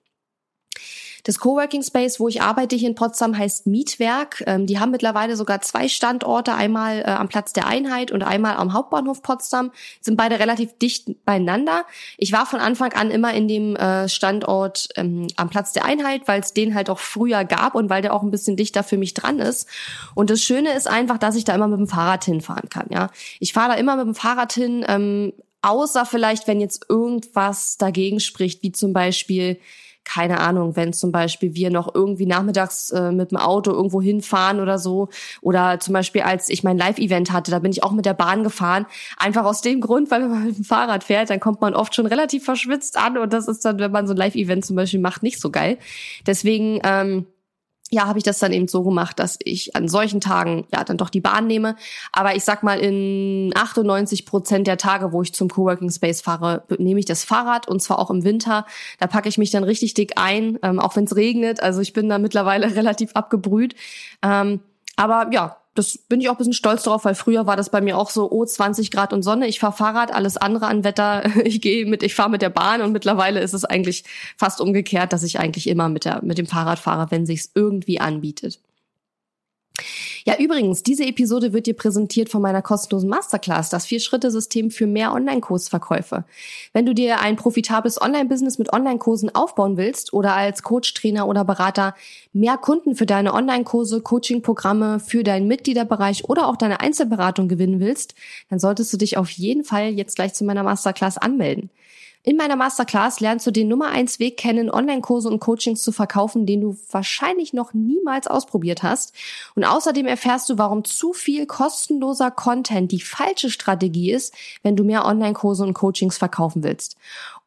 Das 1.23 1.39
Coworking 1.39 1.83
Space, 1.83 2.19
wo 2.19 2.27
ich 2.27 2.41
arbeite 2.41 2.75
hier 2.75 2.89
in 2.89 2.95
Potsdam, 2.95 3.37
heißt 3.37 3.67
Mietwerk. 3.67 4.43
Ähm, 4.47 4.65
die 4.65 4.79
haben 4.79 4.91
mittlerweile 4.91 5.35
sogar 5.35 5.61
zwei 5.61 5.87
Standorte, 5.87 6.53
einmal 6.53 6.99
äh, 6.99 7.03
am 7.03 7.27
Platz 7.27 7.53
der 7.53 7.67
Einheit 7.67 8.11
und 8.11 8.23
einmal 8.23 8.55
am 8.55 8.73
Hauptbahnhof 8.73 9.21
Potsdam. 9.21 9.71
Sind 9.99 10.17
beide 10.17 10.39
relativ 10.39 10.77
dicht 10.77 11.25
beieinander. 11.25 11.85
Ich 12.17 12.31
war 12.31 12.45
von 12.45 12.59
Anfang 12.59 12.93
an 12.93 13.11
immer 13.11 13.33
in 13.33 13.47
dem 13.47 13.75
äh, 13.75 14.09
Standort 14.09 14.89
ähm, 14.95 15.27
am 15.35 15.49
Platz 15.49 15.73
der 15.73 15.85
Einheit, 15.85 16.27
weil 16.27 16.41
es 16.41 16.53
den 16.53 16.75
halt 16.75 16.89
auch 16.89 16.99
früher 16.99 17.45
gab 17.45 17.75
und 17.75 17.89
weil 17.89 18.01
der 18.01 18.13
auch 18.13 18.23
ein 18.23 18.31
bisschen 18.31 18.55
dichter 18.55 18.83
für 18.83 18.97
mich 18.97 19.13
dran 19.13 19.39
ist. 19.39 19.67
Und 20.15 20.29
das 20.29 20.41
Schöne 20.41 20.73
ist 20.73 20.87
einfach, 20.87 21.17
dass 21.17 21.35
ich 21.35 21.43
da 21.43 21.53
immer 21.53 21.67
mit 21.67 21.79
dem 21.79 21.87
Fahrrad 21.87 22.25
hinfahren 22.25 22.69
kann. 22.69 22.87
Ja, 22.89 23.09
ich 23.39 23.53
fahre 23.53 23.73
da 23.73 23.75
immer 23.75 23.95
mit 23.95 24.05
dem 24.05 24.15
Fahrrad 24.15 24.53
hin. 24.53 24.85
Ähm, 24.87 25.33
außer 25.61 26.05
vielleicht, 26.05 26.47
wenn 26.47 26.59
jetzt 26.59 26.85
irgendwas 26.89 27.77
dagegen 27.77 28.19
spricht, 28.19 28.63
wie 28.63 28.71
zum 28.71 28.93
Beispiel 28.93 29.59
keine 30.03 30.39
Ahnung, 30.39 30.75
wenn 30.75 30.93
zum 30.93 31.11
Beispiel 31.11 31.53
wir 31.53 31.69
noch 31.69 31.93
irgendwie 31.93 32.25
nachmittags 32.25 32.91
äh, 32.91 33.11
mit 33.11 33.31
dem 33.31 33.37
Auto 33.37 33.71
irgendwo 33.71 34.01
hinfahren 34.01 34.59
oder 34.59 34.79
so. 34.79 35.09
Oder 35.41 35.79
zum 35.79 35.93
Beispiel, 35.93 36.21
als 36.21 36.49
ich 36.49 36.63
mein 36.63 36.77
Live-Event 36.77 37.31
hatte, 37.31 37.51
da 37.51 37.59
bin 37.59 37.71
ich 37.71 37.83
auch 37.83 37.91
mit 37.91 38.05
der 38.05 38.13
Bahn 38.13 38.43
gefahren. 38.43 38.85
Einfach 39.17 39.45
aus 39.45 39.61
dem 39.61 39.81
Grund, 39.81 40.11
weil 40.11 40.23
wenn 40.23 40.31
man 40.31 40.45
mit 40.45 40.57
dem 40.57 40.65
Fahrrad 40.65 41.03
fährt, 41.03 41.29
dann 41.29 41.39
kommt 41.39 41.61
man 41.61 41.73
oft 41.73 41.95
schon 41.95 42.05
relativ 42.05 42.43
verschwitzt 42.43 42.97
an 42.97 43.17
und 43.17 43.31
das 43.33 43.47
ist 43.47 43.63
dann, 43.63 43.79
wenn 43.79 43.91
man 43.91 44.07
so 44.07 44.13
ein 44.13 44.17
Live-Event 44.17 44.65
zum 44.65 44.75
Beispiel 44.75 44.99
macht, 44.99 45.23
nicht 45.23 45.39
so 45.39 45.49
geil. 45.49 45.77
Deswegen, 46.25 46.79
ähm, 46.83 47.27
ja, 47.91 48.07
habe 48.07 48.17
ich 48.17 48.23
das 48.23 48.39
dann 48.39 48.53
eben 48.53 48.69
so 48.69 48.83
gemacht, 48.83 49.19
dass 49.19 49.37
ich 49.43 49.75
an 49.75 49.89
solchen 49.89 50.21
Tagen 50.21 50.65
ja 50.73 50.85
dann 50.85 50.97
doch 50.97 51.09
die 51.09 51.19
Bahn 51.19 51.45
nehme. 51.45 51.75
Aber 52.13 52.35
ich 52.35 52.45
sag 52.45 52.63
mal, 52.63 52.79
in 52.79 53.51
98 53.53 54.25
Prozent 54.25 54.65
der 54.65 54.77
Tage, 54.77 55.11
wo 55.11 55.21
ich 55.21 55.33
zum 55.33 55.49
Coworking 55.49 55.91
Space 55.91 56.21
fahre, 56.21 56.63
nehme 56.77 57.01
ich 57.01 57.05
das 57.05 57.25
Fahrrad 57.25 57.67
und 57.67 57.81
zwar 57.81 57.99
auch 57.99 58.09
im 58.09 58.23
Winter. 58.23 58.65
Da 58.97 59.07
packe 59.07 59.27
ich 59.27 59.37
mich 59.37 59.51
dann 59.51 59.65
richtig 59.65 59.93
dick 59.93 60.13
ein, 60.15 60.57
ähm, 60.63 60.79
auch 60.79 60.95
wenn 60.95 61.03
es 61.03 61.17
regnet. 61.17 61.61
Also 61.61 61.81
ich 61.81 61.91
bin 61.91 62.07
da 62.07 62.17
mittlerweile 62.17 62.73
relativ 62.75 63.11
abgebrüht. 63.13 63.75
Ähm, 64.23 64.61
aber 64.95 65.27
ja, 65.33 65.57
das 65.73 65.97
bin 65.97 66.19
ich 66.19 66.27
auch 66.27 66.33
ein 66.33 66.37
bisschen 66.37 66.53
stolz 66.53 66.83
drauf, 66.83 67.05
weil 67.05 67.15
früher 67.15 67.47
war 67.47 67.55
das 67.55 67.69
bei 67.69 67.79
mir 67.79 67.97
auch 67.97 68.09
so, 68.09 68.29
oh, 68.29 68.45
20 68.45 68.91
Grad 68.91 69.13
und 69.13 69.23
Sonne, 69.23 69.47
ich 69.47 69.59
fahre 69.59 69.73
Fahrrad, 69.73 70.13
alles 70.13 70.35
andere 70.37 70.67
an 70.67 70.83
Wetter, 70.83 71.23
ich 71.45 71.61
gehe 71.61 71.85
mit, 71.85 72.03
ich 72.03 72.13
fahre 72.13 72.29
mit 72.29 72.41
der 72.41 72.49
Bahn 72.49 72.81
und 72.81 72.91
mittlerweile 72.91 73.39
ist 73.39 73.53
es 73.53 73.63
eigentlich 73.63 74.03
fast 74.37 74.59
umgekehrt, 74.59 75.13
dass 75.13 75.23
ich 75.23 75.39
eigentlich 75.39 75.67
immer 75.67 75.87
mit 75.89 76.05
der 76.05 76.21
mit 76.23 76.37
dem 76.37 76.47
Fahrrad 76.47 76.79
fahre, 76.79 77.09
wenn 77.11 77.25
sich's 77.25 77.51
irgendwie 77.55 77.99
anbietet. 77.99 78.59
Ja, 80.25 80.37
übrigens, 80.37 80.83
diese 80.83 81.05
Episode 81.05 81.51
wird 81.51 81.65
dir 81.65 81.75
präsentiert 81.75 82.29
von 82.29 82.41
meiner 82.41 82.61
kostenlosen 82.61 83.09
Masterclass, 83.09 83.69
das 83.69 83.85
Vier-Schritte-System 83.87 84.69
für 84.69 84.85
mehr 84.85 85.13
Online-Kursverkäufe. 85.13 86.25
Wenn 86.73 86.85
du 86.85 86.93
dir 86.93 87.19
ein 87.21 87.37
profitables 87.37 87.99
Online-Business 87.99 88.59
mit 88.59 88.71
Online-Kursen 88.71 89.33
aufbauen 89.33 89.77
willst 89.77 90.13
oder 90.13 90.35
als 90.35 90.61
Coach, 90.61 90.93
Trainer 90.93 91.27
oder 91.27 91.43
Berater 91.43 91.95
mehr 92.33 92.57
Kunden 92.57 92.95
für 92.95 93.07
deine 93.07 93.33
Online-Kurse, 93.33 94.01
Coaching-Programme, 94.01 94.99
für 94.99 95.23
deinen 95.23 95.47
Mitgliederbereich 95.47 96.25
oder 96.29 96.47
auch 96.47 96.55
deine 96.55 96.81
Einzelberatung 96.81 97.47
gewinnen 97.47 97.79
willst, 97.79 98.13
dann 98.49 98.59
solltest 98.59 98.93
du 98.93 98.97
dich 98.97 99.17
auf 99.17 99.29
jeden 99.31 99.63
Fall 99.63 99.89
jetzt 99.89 100.15
gleich 100.15 100.33
zu 100.33 100.43
meiner 100.43 100.63
Masterclass 100.63 101.17
anmelden. 101.17 101.71
In 102.23 102.37
meiner 102.37 102.55
Masterclass 102.55 103.19
lernst 103.19 103.47
du 103.47 103.51
den 103.51 103.67
Nummer 103.67 103.87
eins 103.87 104.19
Weg 104.19 104.37
kennen, 104.37 104.69
Online-Kurse 104.69 105.27
und 105.27 105.39
Coachings 105.39 105.81
zu 105.81 105.91
verkaufen, 105.91 106.45
den 106.45 106.61
du 106.61 106.77
wahrscheinlich 106.91 107.51
noch 107.51 107.73
niemals 107.73 108.27
ausprobiert 108.27 108.83
hast. 108.83 109.15
Und 109.55 109.63
außerdem 109.63 110.05
erfährst 110.05 110.47
du, 110.47 110.59
warum 110.59 110.83
zu 110.83 111.13
viel 111.13 111.47
kostenloser 111.47 112.29
Content 112.29 112.91
die 112.91 113.01
falsche 113.01 113.49
Strategie 113.49 114.11
ist, 114.11 114.35
wenn 114.61 114.75
du 114.75 114.83
mehr 114.83 115.05
Online-Kurse 115.05 115.63
und 115.63 115.73
Coachings 115.73 116.19
verkaufen 116.19 116.61
willst. 116.63 116.95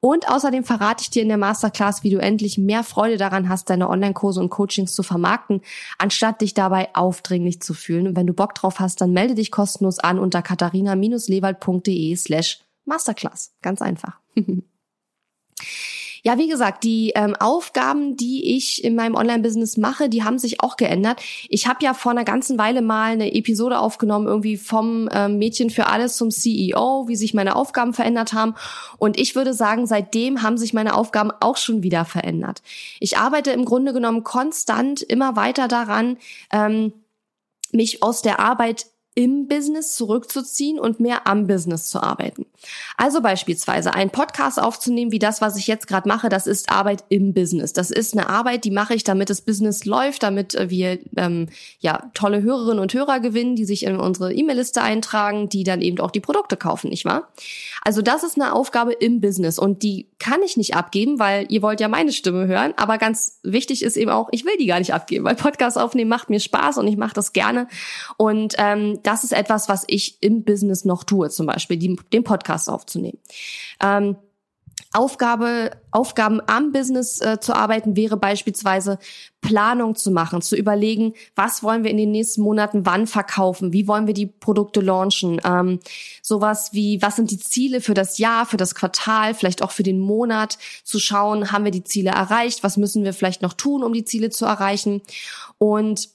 Und 0.01 0.29
außerdem 0.29 0.65
verrate 0.65 1.03
ich 1.03 1.11
dir 1.11 1.23
in 1.23 1.29
der 1.29 1.39
Masterclass, 1.39 2.03
wie 2.03 2.11
du 2.11 2.19
endlich 2.19 2.59
mehr 2.59 2.83
Freude 2.83 3.17
daran 3.17 3.49
hast, 3.49 3.71
deine 3.71 3.89
Online-Kurse 3.89 4.41
und 4.41 4.51
Coachings 4.51 4.93
zu 4.93 5.05
vermarkten, 5.05 5.63
anstatt 5.99 6.41
dich 6.41 6.53
dabei 6.53 6.93
aufdringlich 6.97 7.63
zu 7.63 7.75
fühlen. 7.75 8.09
Und 8.09 8.17
wenn 8.17 8.27
du 8.27 8.35
Bock 8.35 8.57
drauf 8.57 8.81
hast, 8.81 9.01
dann 9.01 9.13
melde 9.13 9.37
dich 9.37 9.53
kostenlos 9.53 10.01
an 10.01 10.19
unter 10.19 10.43
katharina-lewald.de 10.43 12.17
slash 12.17 12.64
Masterclass. 12.85 13.55
Ganz 13.63 13.83
einfach. 13.83 14.21
Ja, 16.27 16.39
wie 16.39 16.49
gesagt, 16.49 16.85
die 16.85 17.13
ähm, 17.15 17.37
Aufgaben, 17.39 18.17
die 18.17 18.57
ich 18.57 18.83
in 18.83 18.95
meinem 18.95 19.15
Online-Business 19.15 19.77
mache, 19.77 20.09
die 20.09 20.25
haben 20.25 20.39
sich 20.39 20.63
auch 20.63 20.79
geändert. 20.79 21.23
Ich 21.51 21.67
habe 21.67 21.85
ja 21.85 21.93
vor 21.93 22.13
einer 22.13 22.25
ganzen 22.25 22.57
Weile 22.57 22.81
mal 22.81 23.13
eine 23.13 23.35
Episode 23.35 23.79
aufgenommen, 23.79 24.27
irgendwie 24.27 24.57
vom 24.57 25.07
ähm, 25.13 25.37
Mädchen 25.37 25.69
für 25.69 25.87
alles 25.87 26.17
zum 26.17 26.31
CEO, 26.31 27.09
wie 27.09 27.17
sich 27.17 27.35
meine 27.35 27.55
Aufgaben 27.55 27.93
verändert 27.93 28.33
haben. 28.33 28.55
Und 28.97 29.21
ich 29.21 29.37
würde 29.37 29.53
sagen, 29.53 29.87
seitdem 29.87 30.41
haben 30.41 30.57
sich 30.57 30.73
meine 30.73 30.95
Aufgaben 30.95 31.31
auch 31.41 31.59
schon 31.59 31.83
wieder 31.83 32.07
verändert. 32.07 32.63
Ich 33.01 33.19
arbeite 33.19 33.51
im 33.51 33.67
Grunde 33.67 33.93
genommen 33.93 34.25
konstant 34.25 35.03
immer 35.03 35.37
weiter 35.37 35.69
daran, 35.69 36.17
ähm, 36.51 36.95
mich 37.71 38.03
aus 38.03 38.23
der 38.23 38.41
Arbeit 38.41 38.87
im 39.15 39.47
Business 39.47 39.95
zurückzuziehen 39.95 40.79
und 40.79 40.99
mehr 40.99 41.27
am 41.27 41.47
Business 41.47 41.87
zu 41.87 42.03
arbeiten. 42.03 42.47
Also 42.97 43.21
beispielsweise 43.21 43.95
ein 43.95 44.11
Podcast 44.11 44.61
aufzunehmen, 44.61 45.13
wie 45.13 45.19
das, 45.19 45.41
was 45.41 45.57
ich 45.57 45.67
jetzt 45.67 45.87
gerade 45.87 46.09
mache, 46.09 46.29
das 46.29 46.47
ist 46.47 46.71
Arbeit 46.71 47.05
im 47.11 47.33
Business. 47.33 47.73
Das 47.73 47.91
ist 47.91 48.15
eine 48.15 48.29
Arbeit, 48.29 48.65
die 48.65 48.71
mache 48.71 48.95
ich, 48.95 49.05
damit 49.05 49.31
das 49.31 49.43
Business 49.43 49.85
läuft, 49.85 50.23
damit 50.23 50.55
äh, 50.55 50.71
wir 50.71 50.99
ähm, 51.17 51.49
ja 51.79 52.11
tolle 52.15 52.43
Hörerinnen 52.43 52.81
und 52.81 52.93
Hörer 52.93 53.21
gewinnen, 53.21 53.55
die 53.55 53.65
sich 53.65 53.85
in 53.85 53.97
unsere 53.97 54.33
E-Mail-Liste 54.33 54.83
eintragen, 54.83 55.49
die 55.49 55.63
dann 55.63 55.81
eben 55.81 56.01
auch 56.01 56.11
die 56.11 56.21
Produkte 56.21 56.57
kaufen, 56.57 56.91
nicht 56.91 57.05
wahr? 57.05 57.29
Also 57.83 58.03
das 58.03 58.25
ist 58.25 58.41
eine 58.41 58.53
Aufgabe 58.53 58.93
im 58.93 59.21
Business 59.21 59.59
und 59.59 59.83
die 59.83 60.09
kann 60.25 60.43
ich 60.43 60.57
nicht 60.57 60.75
abgeben, 60.75 61.19
weil 61.19 61.45
ihr 61.51 61.61
wollt 61.61 61.81
ja 61.81 61.89
meine 61.89 62.11
Stimme 62.11 62.47
hören. 62.47 62.73
Aber 62.79 62.97
ganz 62.97 63.41
wichtig 63.43 63.83
ist 63.83 63.99
eben 63.99 64.11
auch, 64.11 64.31
ich 64.33 64.47
will 64.47 64.57
die 64.57 64.65
gar 64.65 64.79
nicht 64.79 64.95
abgeben, 64.95 65.23
weil 65.27 65.35
Podcast 65.35 65.77
aufnehmen 65.77 66.09
macht 66.09 66.31
mir 66.31 66.41
Spaß 66.41 66.79
und 66.79 66.89
ich 66.89 66.97
mache 66.97 67.13
das 67.13 67.35
gerne 67.35 67.69
und 68.17 68.55
ähm, 68.57 69.01
das 69.03 69.23
ist 69.23 69.35
etwas, 69.35 69.69
was 69.69 69.85
ich 69.87 70.17
im 70.23 70.43
Business 70.43 70.87
noch 70.87 71.05
tue, 71.05 71.29
zum 71.29 71.45
Beispiel 71.45 71.77
die, 71.77 71.99
den 72.15 72.25
Podcast 72.25 72.71
aufzunehmen. 72.71 73.19
Ähm, 73.83 74.17
Aufgabe, 74.93 75.73
Aufgaben 75.91 76.41
am 76.47 76.71
Business 76.71 77.21
äh, 77.21 77.41
zu 77.41 77.55
arbeiten 77.55 77.97
wäre 77.97 78.17
beispielsweise 78.17 78.99
Planung 79.41 79.97
zu 79.97 80.13
machen, 80.13 80.41
zu 80.41 80.57
überlegen, 80.57 81.15
was 81.35 81.65
wollen 81.65 81.83
wir 81.83 81.91
in 81.91 81.97
den 81.97 82.13
nächsten 82.13 82.43
Monaten 82.43 82.87
wann 82.87 83.09
verkaufen, 83.09 83.73
wie 83.73 83.89
wollen 83.89 84.07
wir 84.07 84.15
die 84.15 84.27
Produkte 84.27 84.81
launchen, 84.81 85.41
ähm, 85.45 85.81
sowas 86.23 86.73
wie, 86.73 87.03
was 87.03 87.17
sind 87.17 87.33
die 87.33 87.41
Ziele 87.41 87.81
für 87.81 87.95
das 87.95 88.19
Jahr, 88.19 88.47
für 88.47 88.57
das 88.57 88.77
Quartal, 88.77 89.35
vielleicht 89.35 89.63
auch 89.63 89.73
für 89.73 89.83
den 89.83 89.99
Monat, 89.99 90.59
zu 90.85 91.01
schauen, 91.01 91.51
haben 91.51 91.65
wir 91.65 91.73
die 91.73 91.85
Ziele 91.85 92.11
erreicht, 92.11 92.63
was 92.63 92.77
müssen 92.77 93.03
wir 93.03 93.13
vielleicht 93.13 93.43
noch 93.43 93.55
tun, 93.55 93.83
um 93.83 93.93
die 93.93 94.05
Ziele 94.05 94.31
zu 94.31 94.45
erreichen. 94.45 95.03
Und 95.59 96.09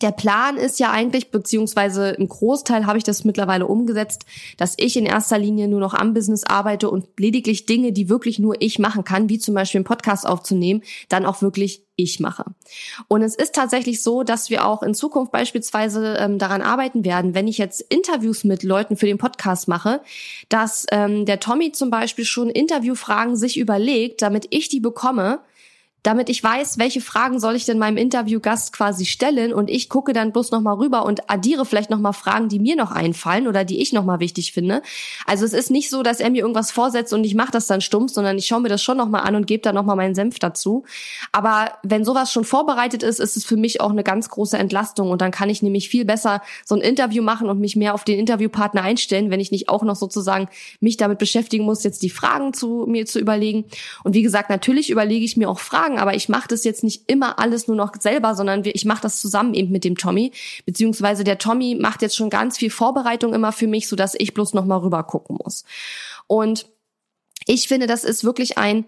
der 0.00 0.12
Plan 0.12 0.56
ist 0.56 0.78
ja 0.78 0.90
eigentlich, 0.90 1.30
beziehungsweise 1.30 2.10
im 2.10 2.28
Großteil 2.28 2.86
habe 2.86 2.98
ich 2.98 3.04
das 3.04 3.24
mittlerweile 3.24 3.66
umgesetzt, 3.66 4.24
dass 4.56 4.74
ich 4.76 4.96
in 4.96 5.06
erster 5.06 5.38
Linie 5.38 5.68
nur 5.68 5.80
noch 5.80 5.94
am 5.94 6.14
Business 6.14 6.44
arbeite 6.44 6.90
und 6.90 7.06
lediglich 7.18 7.66
Dinge, 7.66 7.92
die 7.92 8.08
wirklich 8.08 8.38
nur 8.38 8.60
ich 8.60 8.78
machen 8.78 9.04
kann, 9.04 9.28
wie 9.28 9.38
zum 9.38 9.54
Beispiel 9.54 9.78
einen 9.78 9.84
Podcast 9.84 10.26
aufzunehmen, 10.26 10.82
dann 11.08 11.26
auch 11.26 11.42
wirklich 11.42 11.84
ich 11.96 12.20
mache. 12.20 12.44
Und 13.08 13.22
es 13.22 13.34
ist 13.34 13.54
tatsächlich 13.54 14.02
so, 14.02 14.22
dass 14.22 14.50
wir 14.50 14.66
auch 14.66 14.82
in 14.82 14.94
Zukunft 14.94 15.32
beispielsweise 15.32 16.16
ähm, 16.20 16.38
daran 16.38 16.62
arbeiten 16.62 17.04
werden, 17.04 17.34
wenn 17.34 17.48
ich 17.48 17.58
jetzt 17.58 17.80
Interviews 17.80 18.44
mit 18.44 18.62
Leuten 18.62 18.96
für 18.96 19.06
den 19.06 19.18
Podcast 19.18 19.66
mache, 19.66 20.00
dass 20.48 20.86
ähm, 20.92 21.26
der 21.26 21.40
Tommy 21.40 21.72
zum 21.72 21.90
Beispiel 21.90 22.24
schon 22.24 22.50
Interviewfragen 22.50 23.36
sich 23.36 23.58
überlegt, 23.58 24.22
damit 24.22 24.46
ich 24.50 24.68
die 24.68 24.80
bekomme, 24.80 25.40
damit 26.02 26.28
ich 26.28 26.42
weiß, 26.42 26.78
welche 26.78 27.00
Fragen 27.00 27.40
soll 27.40 27.56
ich 27.56 27.64
denn 27.64 27.78
meinem 27.78 27.96
Interviewgast 27.96 28.72
quasi 28.72 29.04
stellen 29.04 29.52
und 29.52 29.68
ich 29.68 29.88
gucke 29.88 30.12
dann 30.12 30.32
bloß 30.32 30.52
noch 30.52 30.60
mal 30.60 30.74
rüber 30.74 31.04
und 31.04 31.28
addiere 31.28 31.64
vielleicht 31.64 31.90
noch 31.90 31.98
mal 31.98 32.12
Fragen, 32.12 32.48
die 32.48 32.60
mir 32.60 32.76
noch 32.76 32.92
einfallen 32.92 33.48
oder 33.48 33.64
die 33.64 33.80
ich 33.80 33.92
noch 33.92 34.04
mal 34.04 34.20
wichtig 34.20 34.52
finde. 34.52 34.82
Also 35.26 35.44
es 35.44 35.52
ist 35.52 35.70
nicht 35.70 35.90
so, 35.90 36.02
dass 36.02 36.20
er 36.20 36.30
mir 36.30 36.42
irgendwas 36.42 36.70
vorsetzt 36.70 37.12
und 37.12 37.24
ich 37.24 37.34
mache 37.34 37.50
das 37.50 37.66
dann 37.66 37.80
stumpf, 37.80 38.12
sondern 38.12 38.38
ich 38.38 38.46
schaue 38.46 38.60
mir 38.60 38.68
das 38.68 38.82
schon 38.82 38.96
noch 38.96 39.08
mal 39.08 39.20
an 39.20 39.34
und 39.34 39.46
gebe 39.46 39.62
dann 39.62 39.74
noch 39.74 39.84
mal 39.84 39.96
meinen 39.96 40.14
Senf 40.14 40.38
dazu. 40.38 40.84
Aber 41.32 41.72
wenn 41.82 42.04
sowas 42.04 42.32
schon 42.32 42.44
vorbereitet 42.44 43.02
ist, 43.02 43.18
ist 43.18 43.36
es 43.36 43.44
für 43.44 43.56
mich 43.56 43.80
auch 43.80 43.90
eine 43.90 44.04
ganz 44.04 44.28
große 44.28 44.56
Entlastung 44.56 45.10
und 45.10 45.20
dann 45.20 45.32
kann 45.32 45.50
ich 45.50 45.62
nämlich 45.62 45.88
viel 45.88 46.04
besser 46.04 46.42
so 46.64 46.76
ein 46.76 46.80
Interview 46.80 47.22
machen 47.22 47.48
und 47.48 47.58
mich 47.58 47.74
mehr 47.74 47.94
auf 47.94 48.04
den 48.04 48.18
Interviewpartner 48.18 48.82
einstellen, 48.82 49.30
wenn 49.30 49.40
ich 49.40 49.50
nicht 49.50 49.68
auch 49.68 49.82
noch 49.82 49.96
sozusagen 49.96 50.48
mich 50.80 50.96
damit 50.96 51.18
beschäftigen 51.18 51.64
muss, 51.64 51.82
jetzt 51.82 52.02
die 52.02 52.10
Fragen 52.10 52.54
zu 52.54 52.86
mir 52.88 53.04
zu 53.04 53.18
überlegen. 53.18 53.64
Und 54.04 54.14
wie 54.14 54.22
gesagt, 54.22 54.48
natürlich 54.48 54.90
überlege 54.90 55.24
ich 55.24 55.36
mir 55.36 55.50
auch 55.50 55.58
Fragen 55.58 55.87
sagen, 55.88 56.00
aber 56.00 56.14
ich 56.14 56.28
mache 56.28 56.48
das 56.48 56.64
jetzt 56.64 56.84
nicht 56.84 57.08
immer 57.08 57.38
alles 57.38 57.66
nur 57.66 57.76
noch 57.76 57.92
selber, 57.98 58.34
sondern 58.34 58.62
ich 58.64 58.84
mache 58.84 59.02
das 59.02 59.20
zusammen 59.20 59.54
eben 59.54 59.72
mit 59.72 59.84
dem 59.84 59.96
Tommy. 59.96 60.32
Beziehungsweise 60.66 61.24
der 61.24 61.38
Tommy 61.38 61.76
macht 61.80 62.02
jetzt 62.02 62.16
schon 62.16 62.30
ganz 62.30 62.58
viel 62.58 62.70
Vorbereitung 62.70 63.34
immer 63.34 63.52
für 63.52 63.66
mich, 63.66 63.88
sodass 63.88 64.14
ich 64.16 64.34
bloß 64.34 64.54
noch 64.54 64.64
mal 64.64 64.78
rüber 64.78 65.02
gucken 65.04 65.38
muss. 65.42 65.64
Und 66.26 66.66
ich 67.46 67.68
finde, 67.68 67.86
das 67.86 68.04
ist 68.04 68.24
wirklich 68.24 68.58
ein 68.58 68.84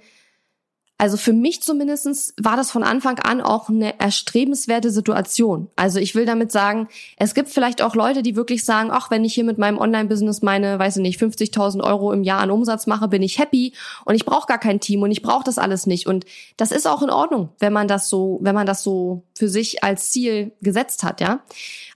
also 1.01 1.17
für 1.17 1.33
mich 1.33 1.63
zumindestens 1.63 2.35
war 2.39 2.59
das 2.59 2.71
von 2.71 2.83
Anfang 2.83 3.19
an 3.21 3.41
auch 3.41 3.71
eine 3.71 3.99
erstrebenswerte 3.99 4.91
Situation. 4.91 5.71
Also 5.75 5.99
ich 5.99 6.15
will 6.15 6.27
damit 6.27 6.53
sagen, 6.53 6.89
es 7.17 7.33
gibt 7.33 7.49
vielleicht 7.49 7.81
auch 7.81 7.95
Leute, 7.95 8.23
die 8.23 8.37
wirklich 8.37 8.67
sagen, 8.67 8.91
ach, 8.93 9.11
wenn 9.11 9.25
ich 9.25 9.33
hier 9.33 9.45
mit 9.45 9.57
meinem 9.57 9.79
Online-Business 9.79 10.43
meine, 10.43 10.79
weiß 10.79 10.99
ich 10.99 11.03
nicht, 11.03 11.19
50.000 11.19 11.83
Euro 11.83 12.13
im 12.13 12.23
Jahr 12.23 12.41
an 12.41 12.51
Umsatz 12.51 12.87
mache, 12.87 13.09
bin 13.09 13.23
ich 13.23 13.39
happy 13.39 13.73
und 14.05 14.15
ich 14.15 14.27
brauche 14.27 14.47
gar 14.47 14.59
kein 14.59 14.79
Team 14.79 15.01
und 15.01 15.11
ich 15.11 15.23
brauche 15.23 15.43
das 15.43 15.57
alles 15.57 15.87
nicht. 15.87 16.07
Und 16.07 16.27
das 16.59 16.71
ist 16.71 16.87
auch 16.87 17.01
in 17.01 17.09
Ordnung, 17.09 17.49
wenn 17.61 17.73
man 17.73 17.89
das 17.89 18.11
so, 18.11 18.39
wenn 18.43 18.55
man 18.55 18.67
das 18.67 18.83
so 18.83 19.23
für 19.35 19.49
sich 19.49 19.83
als 19.83 20.11
Ziel 20.11 20.53
gesetzt 20.61 21.03
hat, 21.03 21.23
ja. 21.23 21.41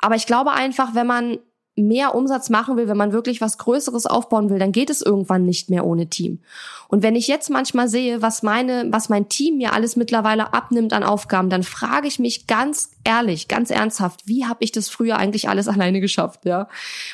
Aber 0.00 0.14
ich 0.14 0.25
glaube 0.25 0.52
einfach, 0.52 0.94
wenn 0.94 1.06
man 1.06 1.40
mehr 1.76 2.14
Umsatz 2.14 2.50
machen 2.50 2.76
will, 2.76 2.87
wenn 2.87 2.97
man 2.97 3.12
wirklich 3.12 3.40
was 3.40 3.59
Größeres 3.59 4.07
aufbauen 4.07 4.49
will, 4.49 4.61
dann 4.61 4.71
geht 4.71 4.90
es 4.90 5.02
irgendwann 5.02 5.45
nicht 5.45 5.71
mehr 5.71 5.85
ohne 5.85 6.09
Team. 6.09 6.40
Und 6.87 7.02
wenn 7.02 7.16
ich 7.16 7.26
jetzt 7.26 7.50
manchmal 7.50 7.88
sehe, 7.88 8.23
was 8.23 8.45
meine, 8.45 8.87
was 8.90 9.09
mein 9.09 9.28
Team 9.28 9.57
mir 9.57 9.73
alles 9.73 9.97
mittlerweile 9.97 10.54
abnimmt 10.54 10.93
an 10.93 11.02
Aufgaben, 11.02 11.50
dann 11.50 11.64
frage 11.64 12.07
ich 12.07 12.21
mich 12.21 12.47
ganz 12.47 12.93
ehrlich, 13.02 13.49
ganz 13.49 13.71
ernsthaft, 13.71 14.21
wie 14.26 14.47
habe 14.47 14.62
ich 14.62 14.71
das 14.71 14.88
früher 14.88 15.16
eigentlich 15.16 15.49
alles 15.49 15.66
alleine 15.75 16.00
geschafft, 16.00 16.45
ja? 16.45 16.69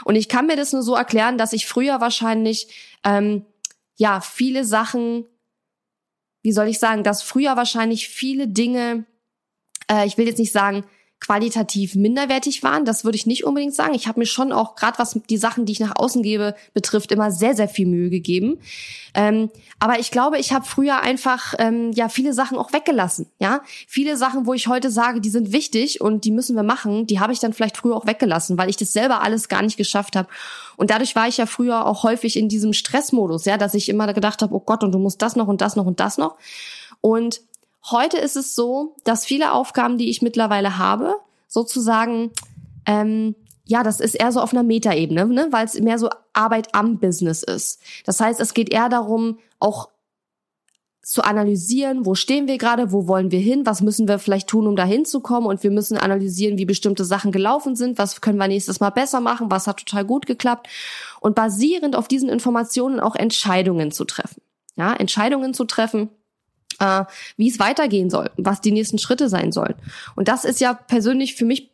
Und 0.04 0.16
ich 0.16 0.28
kann 0.28 0.46
mir 0.46 0.56
das 0.56 0.72
nur 0.72 0.82
so 0.82 0.94
erklären, 0.94 1.38
dass 1.38 1.54
ich 1.54 1.66
früher 1.66 2.00
wahrscheinlich 2.02 2.68
ähm, 3.04 3.46
ja 3.96 4.20
viele 4.20 4.64
Sachen, 4.64 5.24
wie 6.42 6.52
soll 6.52 6.68
ich 6.68 6.78
sagen, 6.78 7.02
dass 7.02 7.22
früher 7.22 7.56
wahrscheinlich 7.56 8.08
viele 8.08 8.46
Dinge, 8.46 9.06
äh, 9.90 10.06
ich 10.06 10.18
will 10.18 10.26
jetzt 10.26 10.38
nicht 10.38 10.52
sagen 10.52 10.84
qualitativ 11.20 11.94
minderwertig 11.94 12.62
waren. 12.62 12.84
Das 12.84 13.04
würde 13.04 13.16
ich 13.16 13.26
nicht 13.26 13.44
unbedingt 13.44 13.74
sagen. 13.74 13.94
Ich 13.94 14.08
habe 14.08 14.18
mir 14.18 14.26
schon 14.26 14.52
auch, 14.52 14.74
gerade 14.74 14.98
was 14.98 15.20
die 15.28 15.36
Sachen, 15.36 15.66
die 15.66 15.72
ich 15.72 15.80
nach 15.80 15.96
außen 15.96 16.22
gebe, 16.22 16.54
betrifft, 16.72 17.12
immer 17.12 17.30
sehr, 17.30 17.54
sehr 17.54 17.68
viel 17.68 17.86
Mühe 17.86 18.08
gegeben. 18.08 18.58
Ähm, 19.14 19.50
aber 19.78 19.98
ich 19.98 20.10
glaube, 20.10 20.38
ich 20.38 20.52
habe 20.52 20.64
früher 20.64 21.00
einfach 21.02 21.54
ähm, 21.58 21.92
ja 21.92 22.08
viele 22.08 22.32
Sachen 22.32 22.56
auch 22.56 22.72
weggelassen. 22.72 23.26
Ja, 23.38 23.60
viele 23.86 24.16
Sachen, 24.16 24.46
wo 24.46 24.54
ich 24.54 24.66
heute 24.66 24.90
sage, 24.90 25.20
die 25.20 25.30
sind 25.30 25.52
wichtig 25.52 26.00
und 26.00 26.24
die 26.24 26.30
müssen 26.30 26.56
wir 26.56 26.62
machen, 26.62 27.06
die 27.06 27.20
habe 27.20 27.32
ich 27.32 27.38
dann 27.38 27.52
vielleicht 27.52 27.76
früher 27.76 27.96
auch 27.96 28.06
weggelassen, 28.06 28.56
weil 28.56 28.70
ich 28.70 28.76
das 28.76 28.92
selber 28.92 29.22
alles 29.22 29.48
gar 29.48 29.62
nicht 29.62 29.76
geschafft 29.76 30.16
habe. 30.16 30.28
Und 30.76 30.90
dadurch 30.90 31.14
war 31.16 31.28
ich 31.28 31.36
ja 31.36 31.46
früher 31.46 31.86
auch 31.86 32.02
häufig 32.02 32.38
in 32.38 32.48
diesem 32.48 32.72
Stressmodus, 32.72 33.44
ja, 33.44 33.58
dass 33.58 33.74
ich 33.74 33.90
immer 33.90 34.12
gedacht 34.14 34.40
habe, 34.40 34.54
oh 34.54 34.60
Gott, 34.60 34.82
und 34.82 34.92
du 34.92 34.98
musst 34.98 35.20
das 35.20 35.36
noch 35.36 35.48
und 35.48 35.60
das 35.60 35.76
noch 35.76 35.86
und 35.86 36.00
das 36.00 36.16
noch. 36.16 36.36
Und 37.02 37.40
Heute 37.88 38.18
ist 38.18 38.36
es 38.36 38.54
so, 38.54 38.94
dass 39.04 39.24
viele 39.24 39.52
Aufgaben, 39.52 39.96
die 39.96 40.10
ich 40.10 40.22
mittlerweile 40.22 40.78
habe, 40.78 41.14
sozusagen, 41.48 42.30
ähm, 42.86 43.34
ja, 43.64 43.82
das 43.82 44.00
ist 44.00 44.14
eher 44.14 44.32
so 44.32 44.40
auf 44.40 44.52
einer 44.52 44.62
Metaebene, 44.62 45.26
ne? 45.26 45.48
weil 45.50 45.64
es 45.64 45.78
mehr 45.80 45.98
so 45.98 46.10
Arbeit 46.32 46.74
am 46.74 46.98
Business 46.98 47.42
ist. 47.42 47.80
Das 48.04 48.20
heißt, 48.20 48.40
es 48.40 48.54
geht 48.54 48.72
eher 48.72 48.88
darum, 48.88 49.38
auch 49.58 49.88
zu 51.02 51.22
analysieren, 51.22 52.04
wo 52.04 52.14
stehen 52.14 52.46
wir 52.46 52.58
gerade, 52.58 52.92
wo 52.92 53.08
wollen 53.08 53.30
wir 53.30 53.40
hin, 53.40 53.64
was 53.64 53.80
müssen 53.80 54.06
wir 54.06 54.18
vielleicht 54.18 54.48
tun, 54.48 54.66
um 54.66 54.76
da 54.76 54.84
hinzukommen 54.84 55.48
und 55.48 55.62
wir 55.62 55.70
müssen 55.70 55.96
analysieren, 55.96 56.58
wie 56.58 56.66
bestimmte 56.66 57.04
Sachen 57.04 57.32
gelaufen 57.32 57.74
sind, 57.74 57.98
was 57.98 58.20
können 58.20 58.38
wir 58.38 58.48
nächstes 58.48 58.80
Mal 58.80 58.90
besser 58.90 59.20
machen, 59.20 59.50
was 59.50 59.66
hat 59.66 59.78
total 59.78 60.04
gut 60.04 60.26
geklappt 60.26 60.68
und 61.20 61.34
basierend 61.34 61.96
auf 61.96 62.06
diesen 62.06 62.28
Informationen 62.28 63.00
auch 63.00 63.16
Entscheidungen 63.16 63.90
zu 63.90 64.04
treffen. 64.04 64.42
Ja, 64.76 64.92
Entscheidungen 64.92 65.52
zu 65.52 65.64
treffen, 65.64 66.10
äh, 66.78 67.04
wie 67.36 67.48
es 67.48 67.58
weitergehen 67.58 68.10
soll, 68.10 68.30
was 68.36 68.60
die 68.60 68.72
nächsten 68.72 68.98
Schritte 68.98 69.28
sein 69.28 69.52
sollen. 69.52 69.74
Und 70.16 70.28
das 70.28 70.44
ist 70.44 70.60
ja 70.60 70.74
persönlich 70.74 71.34
für 71.34 71.44
mich 71.44 71.70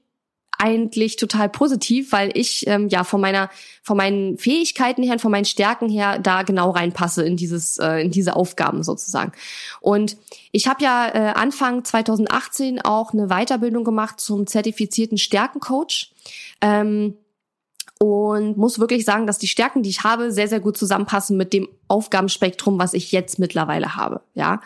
eigentlich 0.58 1.16
total 1.16 1.48
positiv, 1.48 2.12
weil 2.12 2.30
ich 2.34 2.66
ähm, 2.66 2.88
ja 2.88 3.04
von 3.04 3.20
meiner 3.20 3.50
von 3.82 3.96
meinen 3.96 4.38
Fähigkeiten 4.38 5.02
her, 5.02 5.18
von 5.18 5.30
meinen 5.30 5.44
Stärken 5.44 5.88
her 5.88 6.18
da 6.18 6.42
genau 6.42 6.70
reinpasse 6.70 7.24
in 7.24 7.36
dieses 7.36 7.78
äh, 7.78 7.98
in 7.98 8.10
diese 8.10 8.36
Aufgaben 8.36 8.82
sozusagen. 8.82 9.32
Und 9.80 10.16
ich 10.52 10.66
habe 10.66 10.82
ja 10.82 11.08
äh, 11.08 11.32
Anfang 11.34 11.84
2018 11.84 12.80
auch 12.80 13.12
eine 13.12 13.28
Weiterbildung 13.28 13.84
gemacht 13.84 14.20
zum 14.20 14.46
zertifizierten 14.46 15.18
Stärkencoach. 15.18 16.12
Ähm, 16.60 17.16
und 17.98 18.56
muss 18.56 18.78
wirklich 18.78 19.04
sagen, 19.04 19.26
dass 19.26 19.38
die 19.38 19.48
Stärken, 19.48 19.82
die 19.82 19.90
ich 19.90 20.04
habe, 20.04 20.30
sehr, 20.30 20.48
sehr 20.48 20.60
gut 20.60 20.76
zusammenpassen 20.76 21.36
mit 21.36 21.52
dem 21.52 21.68
Aufgabenspektrum, 21.88 22.78
was 22.78 22.92
ich 22.92 23.12
jetzt 23.12 23.38
mittlerweile 23.38 23.96
habe. 23.96 24.20
Ja, 24.34 24.60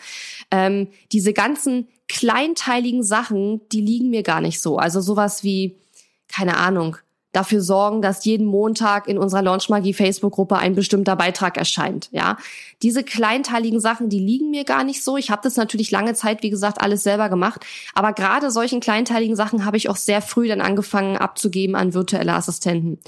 ähm, 0.50 0.88
diese 1.12 1.32
ganzen 1.32 1.88
kleinteiligen 2.08 3.04
Sachen, 3.04 3.60
die 3.70 3.80
liegen 3.80 4.10
mir 4.10 4.24
gar 4.24 4.40
nicht 4.40 4.60
so. 4.60 4.78
Also 4.78 5.00
sowas 5.00 5.44
wie, 5.44 5.76
keine 6.28 6.56
Ahnung, 6.56 6.96
dafür 7.32 7.60
sorgen, 7.60 8.02
dass 8.02 8.24
jeden 8.24 8.46
Montag 8.46 9.06
in 9.06 9.18
unserer 9.18 9.42
Launchmagie 9.42 9.94
Facebook-Gruppe 9.94 10.56
ein 10.56 10.74
bestimmter 10.74 11.14
Beitrag 11.16 11.56
erscheint. 11.56 12.08
Ja, 12.12 12.36
diese 12.82 13.04
kleinteiligen 13.04 13.78
Sachen, 13.78 14.08
die 14.08 14.18
liegen 14.18 14.50
mir 14.50 14.64
gar 14.64 14.84
nicht 14.84 15.04
so. 15.04 15.16
Ich 15.16 15.30
habe 15.30 15.42
das 15.44 15.56
natürlich 15.56 15.90
lange 15.90 16.14
Zeit, 16.14 16.42
wie 16.42 16.50
gesagt, 16.50 16.80
alles 16.80 17.02
selber 17.02 17.28
gemacht. 17.28 17.64
Aber 17.94 18.12
gerade 18.12 18.50
solchen 18.50 18.80
kleinteiligen 18.80 19.36
Sachen 19.36 19.64
habe 19.64 19.76
ich 19.76 19.88
auch 19.88 19.96
sehr 19.96 20.22
früh 20.22 20.48
dann 20.48 20.60
angefangen 20.60 21.16
abzugeben 21.16 21.76
an 21.76 21.94
virtuelle 21.94 22.34
Assistenten. 22.34 22.98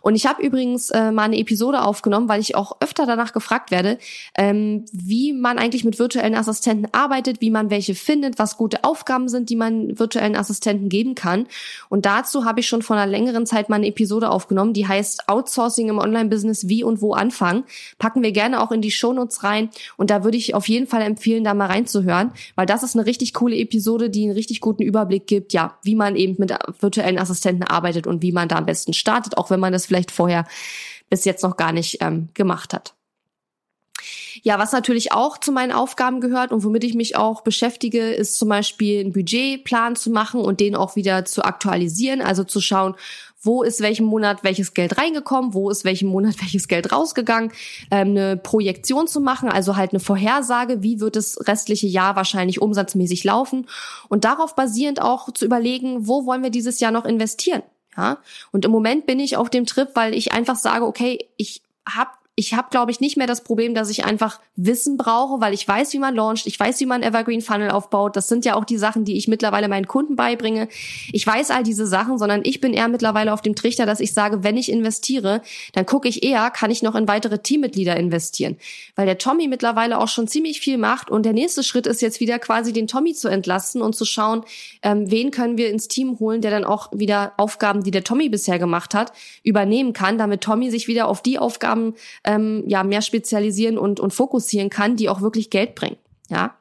Und 0.00 0.14
ich 0.14 0.26
habe 0.26 0.42
übrigens 0.42 0.90
äh, 0.90 1.12
mal 1.12 1.24
eine 1.24 1.38
Episode 1.38 1.82
aufgenommen, 1.82 2.28
weil 2.28 2.40
ich 2.40 2.56
auch 2.56 2.78
öfter 2.80 3.06
danach 3.06 3.32
gefragt 3.32 3.70
werde, 3.70 3.98
ähm, 4.36 4.84
wie 4.92 5.32
man 5.32 5.58
eigentlich 5.58 5.84
mit 5.84 5.98
virtuellen 5.98 6.34
Assistenten 6.34 6.88
arbeitet, 6.92 7.40
wie 7.40 7.50
man 7.50 7.70
welche 7.70 7.94
findet, 7.94 8.38
was 8.38 8.56
gute 8.56 8.82
Aufgaben 8.84 9.28
sind, 9.28 9.50
die 9.50 9.56
man 9.56 9.98
virtuellen 9.98 10.36
Assistenten 10.36 10.88
geben 10.88 11.14
kann. 11.14 11.46
Und 11.88 12.06
dazu 12.06 12.44
habe 12.44 12.60
ich 12.60 12.66
schon 12.66 12.82
vor 12.82 12.96
einer 12.96 13.10
längeren 13.10 13.46
Zeit 13.46 13.67
mal 13.68 13.76
eine 13.76 13.88
Episode 13.88 14.30
aufgenommen, 14.30 14.72
die 14.72 14.86
heißt 14.86 15.28
Outsourcing 15.28 15.88
im 15.88 15.98
Online-Business, 15.98 16.68
wie 16.68 16.84
und 16.84 17.00
wo 17.00 17.14
anfangen. 17.14 17.64
Packen 17.98 18.22
wir 18.22 18.32
gerne 18.32 18.62
auch 18.62 18.72
in 18.72 18.82
die 18.82 18.90
Shownotes 18.90 19.44
rein 19.44 19.70
und 19.96 20.10
da 20.10 20.24
würde 20.24 20.36
ich 20.36 20.54
auf 20.54 20.68
jeden 20.68 20.86
Fall 20.86 21.02
empfehlen, 21.02 21.44
da 21.44 21.54
mal 21.54 21.66
reinzuhören, 21.66 22.32
weil 22.54 22.66
das 22.66 22.82
ist 22.82 22.96
eine 22.96 23.06
richtig 23.06 23.34
coole 23.34 23.56
Episode, 23.56 24.10
die 24.10 24.24
einen 24.24 24.32
richtig 24.32 24.60
guten 24.60 24.82
Überblick 24.82 25.26
gibt, 25.26 25.52
ja, 25.52 25.78
wie 25.82 25.94
man 25.94 26.16
eben 26.16 26.36
mit 26.38 26.52
virtuellen 26.80 27.18
Assistenten 27.18 27.64
arbeitet 27.64 28.06
und 28.06 28.22
wie 28.22 28.32
man 28.32 28.48
da 28.48 28.56
am 28.56 28.66
besten 28.66 28.92
startet, 28.92 29.36
auch 29.36 29.50
wenn 29.50 29.60
man 29.60 29.72
das 29.72 29.86
vielleicht 29.86 30.10
vorher 30.10 30.46
bis 31.10 31.24
jetzt 31.24 31.42
noch 31.42 31.56
gar 31.56 31.72
nicht 31.72 31.98
ähm, 32.00 32.28
gemacht 32.34 32.74
hat. 32.74 32.94
Ja, 34.42 34.58
was 34.58 34.72
natürlich 34.72 35.12
auch 35.12 35.38
zu 35.38 35.52
meinen 35.52 35.72
Aufgaben 35.72 36.20
gehört 36.20 36.52
und 36.52 36.64
womit 36.64 36.84
ich 36.84 36.94
mich 36.94 37.16
auch 37.16 37.42
beschäftige, 37.42 38.10
ist 38.10 38.38
zum 38.38 38.48
Beispiel 38.48 39.00
einen 39.00 39.12
Budgetplan 39.12 39.96
zu 39.96 40.10
machen 40.10 40.40
und 40.40 40.60
den 40.60 40.76
auch 40.76 40.96
wieder 40.96 41.24
zu 41.24 41.44
aktualisieren, 41.44 42.20
also 42.20 42.44
zu 42.44 42.60
schauen, 42.60 42.94
wo 43.40 43.62
ist 43.62 43.80
welchen 43.80 44.06
Monat 44.06 44.44
welches 44.44 44.74
Geld 44.74 44.98
reingekommen, 44.98 45.54
wo 45.54 45.70
ist 45.70 45.84
welchen 45.84 46.08
Monat 46.08 46.36
welches 46.40 46.68
Geld 46.68 46.92
rausgegangen, 46.92 47.52
ähm, 47.90 48.08
eine 48.08 48.36
Projektion 48.36 49.06
zu 49.06 49.20
machen, 49.20 49.48
also 49.48 49.76
halt 49.76 49.92
eine 49.92 50.00
Vorhersage, 50.00 50.82
wie 50.82 51.00
wird 51.00 51.16
das 51.16 51.46
restliche 51.46 51.86
Jahr 51.86 52.16
wahrscheinlich 52.16 52.60
umsatzmäßig 52.60 53.24
laufen 53.24 53.66
und 54.08 54.24
darauf 54.24 54.54
basierend 54.54 55.00
auch 55.00 55.32
zu 55.32 55.44
überlegen, 55.44 56.06
wo 56.06 56.26
wollen 56.26 56.42
wir 56.42 56.50
dieses 56.50 56.80
Jahr 56.80 56.92
noch 56.92 57.04
investieren. 57.04 57.62
Ja? 57.96 58.18
Und 58.52 58.64
im 58.64 58.70
Moment 58.70 59.06
bin 59.06 59.20
ich 59.20 59.36
auf 59.36 59.50
dem 59.50 59.66
Trip, 59.66 59.88
weil 59.94 60.14
ich 60.14 60.32
einfach 60.32 60.56
sage, 60.56 60.86
okay, 60.86 61.28
ich 61.36 61.62
habe 61.88 62.10
ich 62.38 62.54
habe, 62.54 62.68
glaube 62.70 62.92
ich, 62.92 63.00
nicht 63.00 63.16
mehr 63.16 63.26
das 63.26 63.42
Problem, 63.42 63.74
dass 63.74 63.90
ich 63.90 64.04
einfach 64.04 64.38
Wissen 64.54 64.96
brauche, 64.96 65.40
weil 65.40 65.52
ich 65.54 65.66
weiß, 65.66 65.92
wie 65.92 65.98
man 65.98 66.14
launcht, 66.14 66.46
ich 66.46 66.58
weiß, 66.58 66.78
wie 66.78 66.86
man 66.86 67.02
Evergreen 67.02 67.40
Funnel 67.40 67.72
aufbaut. 67.72 68.14
Das 68.14 68.28
sind 68.28 68.44
ja 68.44 68.54
auch 68.54 68.64
die 68.64 68.78
Sachen, 68.78 69.04
die 69.04 69.16
ich 69.16 69.26
mittlerweile 69.26 69.66
meinen 69.66 69.88
Kunden 69.88 70.14
beibringe. 70.14 70.68
Ich 71.12 71.26
weiß 71.26 71.50
all 71.50 71.64
diese 71.64 71.84
Sachen, 71.84 72.16
sondern 72.16 72.42
ich 72.44 72.60
bin 72.60 72.74
eher 72.74 72.86
mittlerweile 72.86 73.32
auf 73.32 73.42
dem 73.42 73.56
Trichter, 73.56 73.86
dass 73.86 73.98
ich 73.98 74.12
sage, 74.12 74.44
wenn 74.44 74.56
ich 74.56 74.70
investiere, 74.70 75.42
dann 75.72 75.84
gucke 75.84 76.06
ich 76.06 76.22
eher, 76.22 76.50
kann 76.50 76.70
ich 76.70 76.80
noch 76.80 76.94
in 76.94 77.08
weitere 77.08 77.40
Teammitglieder 77.40 77.96
investieren. 77.96 78.56
Weil 78.94 79.06
der 79.06 79.18
Tommy 79.18 79.48
mittlerweile 79.48 79.98
auch 79.98 80.06
schon 80.06 80.28
ziemlich 80.28 80.60
viel 80.60 80.78
macht 80.78 81.10
und 81.10 81.24
der 81.24 81.32
nächste 81.32 81.64
Schritt 81.64 81.88
ist 81.88 82.02
jetzt 82.02 82.20
wieder 82.20 82.38
quasi 82.38 82.72
den 82.72 82.86
Tommy 82.86 83.14
zu 83.14 83.26
entlasten 83.26 83.82
und 83.82 83.96
zu 83.96 84.04
schauen, 84.04 84.44
ähm, 84.82 85.10
wen 85.10 85.32
können 85.32 85.58
wir 85.58 85.70
ins 85.70 85.88
Team 85.88 86.20
holen, 86.20 86.40
der 86.40 86.52
dann 86.52 86.64
auch 86.64 86.92
wieder 86.92 87.32
Aufgaben, 87.36 87.82
die 87.82 87.90
der 87.90 88.04
Tommy 88.04 88.28
bisher 88.28 88.60
gemacht 88.60 88.94
hat, 88.94 89.12
übernehmen 89.42 89.92
kann, 89.92 90.18
damit 90.18 90.42
Tommy 90.42 90.70
sich 90.70 90.86
wieder 90.86 91.08
auf 91.08 91.20
die 91.20 91.40
Aufgaben 91.40 91.94
ähm, 92.28 92.62
ja 92.66 92.84
mehr 92.84 93.00
spezialisieren 93.00 93.78
und, 93.78 94.00
und 94.00 94.12
fokussieren 94.12 94.68
kann, 94.68 94.96
die 94.96 95.08
auch 95.08 95.22
wirklich 95.22 95.48
Geld 95.48 95.74
bringen. 95.74 95.96
Ja. 96.28 96.56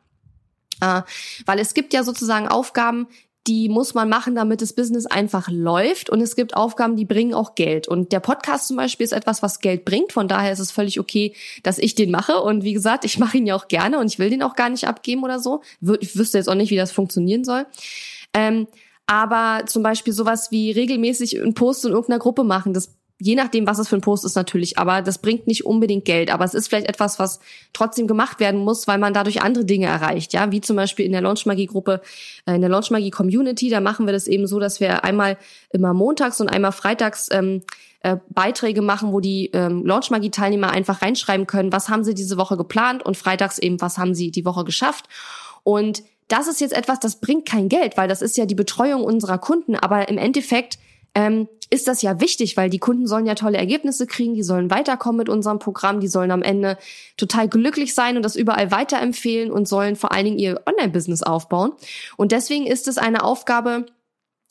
Äh, 0.81 1.01
weil 1.45 1.59
es 1.59 1.73
gibt 1.73 1.93
ja 1.93 2.03
sozusagen 2.03 2.47
Aufgaben, 2.47 3.07
die 3.47 3.69
muss 3.69 3.93
man 3.93 4.09
machen, 4.09 4.35
damit 4.35 4.61
das 4.61 4.73
Business 4.73 5.05
einfach 5.05 5.49
läuft. 5.49 6.09
Und 6.09 6.21
es 6.21 6.35
gibt 6.35 6.55
Aufgaben, 6.55 6.95
die 6.95 7.05
bringen 7.05 7.33
auch 7.33 7.55
Geld. 7.55 7.87
Und 7.87 8.11
der 8.11 8.19
Podcast 8.19 8.67
zum 8.67 8.77
Beispiel 8.77 9.03
ist 9.05 9.13
etwas, 9.13 9.41
was 9.41 9.59
Geld 9.59 9.85
bringt. 9.85 10.13
Von 10.13 10.27
daher 10.27 10.51
ist 10.51 10.59
es 10.59 10.71
völlig 10.71 10.99
okay, 10.99 11.33
dass 11.63 11.77
ich 11.77 11.95
den 11.95 12.11
mache. 12.11 12.41
Und 12.41 12.63
wie 12.63 12.73
gesagt, 12.73 13.05
ich 13.05 13.19
mache 13.19 13.37
ihn 13.37 13.45
ja 13.45 13.55
auch 13.55 13.67
gerne 13.67 13.99
und 13.99 14.07
ich 14.07 14.19
will 14.19 14.29
den 14.29 14.43
auch 14.43 14.55
gar 14.55 14.69
nicht 14.69 14.87
abgeben 14.87 15.23
oder 15.23 15.39
so. 15.39 15.61
Ich 15.99 16.17
wüsste 16.17 16.37
jetzt 16.37 16.49
auch 16.49 16.55
nicht, 16.55 16.71
wie 16.71 16.77
das 16.77 16.91
funktionieren 16.91 17.43
soll. 17.43 17.65
Ähm, 18.33 18.67
aber 19.05 19.65
zum 19.65 19.83
Beispiel 19.83 20.11
sowas 20.11 20.51
wie 20.51 20.71
regelmäßig 20.71 21.41
einen 21.41 21.53
Post 21.53 21.85
in 21.85 21.91
irgendeiner 21.91 22.19
Gruppe 22.19 22.43
machen, 22.43 22.73
das 22.73 22.96
je 23.19 23.35
nachdem, 23.35 23.65
was 23.65 23.79
es 23.79 23.87
für 23.87 23.95
ein 23.95 24.01
Post 24.01 24.25
ist 24.25 24.35
natürlich, 24.35 24.77
aber 24.77 25.01
das 25.01 25.17
bringt 25.17 25.47
nicht 25.47 25.65
unbedingt 25.65 26.05
Geld. 26.05 26.31
Aber 26.31 26.45
es 26.45 26.53
ist 26.53 26.67
vielleicht 26.67 26.87
etwas, 26.87 27.17
was 27.17 27.39
trotzdem 27.73 28.07
gemacht 28.07 28.39
werden 28.39 28.63
muss, 28.63 28.87
weil 28.87 28.99
man 28.99 29.13
dadurch 29.13 29.41
andere 29.41 29.65
Dinge 29.65 29.87
erreicht. 29.87 30.33
Ja, 30.33 30.51
wie 30.51 30.61
zum 30.61 30.75
Beispiel 30.75 31.05
in 31.05 31.13
der 31.13 31.21
Launchmagie-Gruppe, 31.21 32.01
äh, 32.45 32.55
in 32.55 32.61
der 32.61 32.69
Launchmagie-Community, 32.69 33.69
da 33.69 33.81
machen 33.81 34.05
wir 34.05 34.13
das 34.13 34.27
eben 34.27 34.45
so, 34.45 34.59
dass 34.59 34.79
wir 34.79 35.03
einmal 35.03 35.37
immer 35.71 35.93
montags 35.93 36.39
und 36.41 36.49
einmal 36.49 36.71
freitags 36.71 37.27
ähm, 37.31 37.63
äh, 38.01 38.17
Beiträge 38.29 38.83
machen, 38.83 39.11
wo 39.11 39.19
die 39.19 39.49
ähm, 39.53 39.83
Launchmagie-Teilnehmer 39.85 40.69
einfach 40.69 41.01
reinschreiben 41.01 41.47
können, 41.47 41.71
was 41.71 41.89
haben 41.89 42.03
sie 42.03 42.13
diese 42.13 42.37
Woche 42.37 42.55
geplant 42.55 43.03
und 43.03 43.17
freitags 43.17 43.57
eben, 43.57 43.81
was 43.81 43.97
haben 43.97 44.13
sie 44.13 44.29
die 44.29 44.45
Woche 44.45 44.63
geschafft. 44.63 45.05
Und 45.63 46.03
das 46.27 46.47
ist 46.47 46.61
jetzt 46.61 46.75
etwas, 46.75 46.99
das 46.99 47.19
bringt 47.19 47.47
kein 47.47 47.67
Geld, 47.67 47.97
weil 47.97 48.07
das 48.07 48.21
ist 48.21 48.37
ja 48.37 48.45
die 48.45 48.55
Betreuung 48.55 49.03
unserer 49.03 49.39
Kunden, 49.39 49.75
aber 49.75 50.09
im 50.09 50.17
Endeffekt 50.17 50.77
ähm, 51.17 51.47
ist 51.71 51.87
das 51.87 52.03
ja 52.03 52.21
wichtig, 52.21 52.57
weil 52.57 52.69
die 52.69 52.77
Kunden 52.77 53.07
sollen 53.07 53.25
ja 53.25 53.33
tolle 53.33 53.57
Ergebnisse 53.57 54.05
kriegen, 54.05 54.35
die 54.35 54.43
sollen 54.43 54.69
weiterkommen 54.69 55.17
mit 55.17 55.29
unserem 55.29 55.57
Programm, 55.57 55.99
die 55.99 56.07
sollen 56.07 56.29
am 56.29 56.43
Ende 56.43 56.77
total 57.17 57.49
glücklich 57.49 57.95
sein 57.95 58.17
und 58.17 58.23
das 58.23 58.35
überall 58.35 58.69
weiterempfehlen 58.69 59.51
und 59.51 59.67
sollen 59.67 59.95
vor 59.95 60.11
allen 60.11 60.25
Dingen 60.25 60.37
ihr 60.37 60.61
Online-Business 60.67 61.23
aufbauen. 61.23 61.71
Und 62.17 62.31
deswegen 62.31 62.67
ist 62.67 62.87
es 62.87 62.99
eine 62.99 63.23
Aufgabe, 63.23 63.87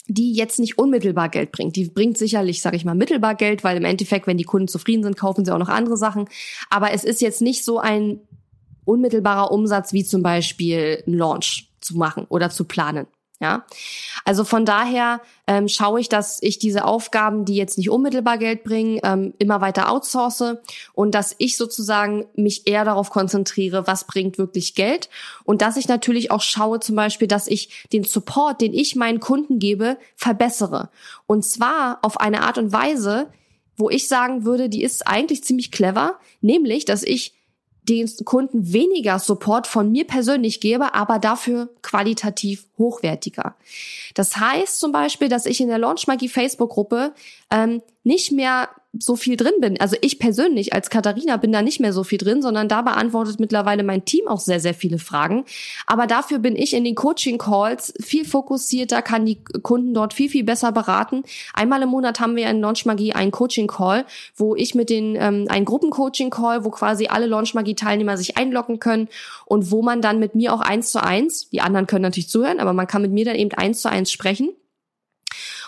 die 0.08 0.32
jetzt 0.32 0.58
nicht 0.58 0.76
unmittelbar 0.76 1.28
Geld 1.28 1.52
bringt. 1.52 1.76
Die 1.76 1.84
bringt 1.84 2.18
sicherlich, 2.18 2.60
sage 2.60 2.74
ich 2.76 2.84
mal, 2.84 2.96
mittelbar 2.96 3.36
Geld, 3.36 3.62
weil 3.62 3.76
im 3.76 3.84
Endeffekt, 3.84 4.26
wenn 4.26 4.36
die 4.36 4.44
Kunden 4.44 4.66
zufrieden 4.66 5.04
sind, 5.04 5.16
kaufen 5.16 5.44
sie 5.44 5.54
auch 5.54 5.58
noch 5.58 5.68
andere 5.68 5.96
Sachen. 5.96 6.28
Aber 6.68 6.90
es 6.90 7.04
ist 7.04 7.20
jetzt 7.20 7.42
nicht 7.42 7.64
so 7.64 7.78
ein 7.78 8.18
unmittelbarer 8.84 9.52
Umsatz 9.52 9.92
wie 9.92 10.04
zum 10.04 10.24
Beispiel 10.24 11.04
ein 11.06 11.14
Launch 11.14 11.70
zu 11.80 11.96
machen 11.96 12.26
oder 12.28 12.50
zu 12.50 12.64
planen. 12.64 13.06
Ja, 13.38 13.66
also 14.24 14.44
von 14.44 14.64
daher 14.64 15.20
ähm, 15.46 15.68
schaue 15.68 16.00
ich, 16.00 16.08
dass 16.08 16.42
ich 16.42 16.58
diese 16.58 16.86
Aufgaben, 16.86 17.44
die 17.44 17.56
jetzt 17.56 17.76
nicht 17.76 17.90
unmittelbar 17.90 18.38
Geld 18.38 18.64
bringen, 18.64 18.98
ähm, 19.02 19.34
immer 19.38 19.60
weiter 19.60 19.90
outsource 19.90 20.56
und 20.94 21.14
dass 21.14 21.34
ich 21.36 21.58
sozusagen 21.58 22.24
mich 22.34 22.66
eher 22.66 22.86
darauf 22.86 23.10
konzentriere, 23.10 23.86
was 23.86 24.06
bringt 24.06 24.38
wirklich 24.38 24.74
Geld. 24.74 25.10
Und 25.44 25.60
dass 25.60 25.76
ich 25.76 25.86
natürlich 25.86 26.30
auch 26.30 26.40
schaue, 26.40 26.80
zum 26.80 26.96
Beispiel, 26.96 27.28
dass 27.28 27.46
ich 27.46 27.86
den 27.92 28.04
Support, 28.04 28.62
den 28.62 28.72
ich 28.72 28.96
meinen 28.96 29.20
Kunden 29.20 29.58
gebe, 29.58 29.98
verbessere. 30.16 30.88
Und 31.26 31.44
zwar 31.44 31.98
auf 32.00 32.18
eine 32.18 32.40
Art 32.42 32.56
und 32.56 32.72
Weise, 32.72 33.28
wo 33.76 33.90
ich 33.90 34.08
sagen 34.08 34.46
würde, 34.46 34.70
die 34.70 34.82
ist 34.82 35.06
eigentlich 35.06 35.44
ziemlich 35.44 35.70
clever, 35.70 36.18
nämlich, 36.40 36.86
dass 36.86 37.02
ich 37.02 37.34
den 37.88 38.10
Kunden 38.24 38.72
weniger 38.72 39.18
Support 39.18 39.66
von 39.66 39.92
mir 39.92 40.06
persönlich 40.06 40.60
gebe, 40.60 40.94
aber 40.94 41.18
dafür 41.18 41.68
qualitativ 41.82 42.66
hochwertiger. 42.78 43.54
Das 44.14 44.36
heißt 44.36 44.80
zum 44.80 44.92
Beispiel, 44.92 45.28
dass 45.28 45.46
ich 45.46 45.60
in 45.60 45.68
der 45.68 45.78
Launchmagie 45.78 46.28
Facebook-Gruppe 46.28 47.12
ähm, 47.50 47.82
nicht 48.06 48.30
mehr 48.30 48.68
so 48.98 49.16
viel 49.16 49.36
drin 49.36 49.54
bin. 49.60 49.80
Also 49.80 49.96
ich 50.00 50.20
persönlich 50.20 50.72
als 50.72 50.90
Katharina 50.90 51.36
bin 51.38 51.50
da 51.50 51.60
nicht 51.60 51.80
mehr 51.80 51.92
so 51.92 52.04
viel 52.04 52.18
drin, 52.18 52.40
sondern 52.40 52.68
da 52.68 52.80
beantwortet 52.82 53.40
mittlerweile 53.40 53.82
mein 53.82 54.04
Team 54.04 54.28
auch 54.28 54.38
sehr, 54.38 54.60
sehr 54.60 54.74
viele 54.74 54.98
Fragen. 54.98 55.44
Aber 55.88 56.06
dafür 56.06 56.38
bin 56.38 56.54
ich 56.54 56.72
in 56.72 56.84
den 56.84 56.94
Coaching-Calls 56.94 57.94
viel 58.00 58.24
fokussierter, 58.24 59.02
kann 59.02 59.26
die 59.26 59.42
Kunden 59.62 59.92
dort 59.92 60.14
viel, 60.14 60.30
viel 60.30 60.44
besser 60.44 60.70
beraten. 60.70 61.24
Einmal 61.52 61.82
im 61.82 61.88
Monat 61.88 62.20
haben 62.20 62.36
wir 62.36 62.48
in 62.48 62.60
Launchmagie 62.60 63.12
einen 63.12 63.32
Coaching-Call, 63.32 64.06
wo 64.36 64.54
ich 64.54 64.76
mit 64.76 64.88
den, 64.88 65.16
ähm, 65.16 65.46
einen 65.48 65.64
Gruppen-Coaching-Call, 65.64 66.64
wo 66.64 66.70
quasi 66.70 67.08
alle 67.08 67.26
Launchmagie-Teilnehmer 67.26 68.16
sich 68.16 68.36
einloggen 68.36 68.78
können 68.78 69.08
und 69.46 69.72
wo 69.72 69.82
man 69.82 70.00
dann 70.00 70.20
mit 70.20 70.36
mir 70.36 70.54
auch 70.54 70.60
eins 70.60 70.92
zu 70.92 71.02
eins, 71.02 71.50
die 71.50 71.60
anderen 71.60 71.88
können 71.88 72.02
natürlich 72.02 72.28
zuhören, 72.28 72.60
aber 72.60 72.72
man 72.72 72.86
kann 72.86 73.02
mit 73.02 73.10
mir 73.10 73.24
dann 73.24 73.36
eben 73.36 73.52
eins 73.52 73.82
zu 73.82 73.90
eins 73.90 74.12
sprechen. 74.12 74.50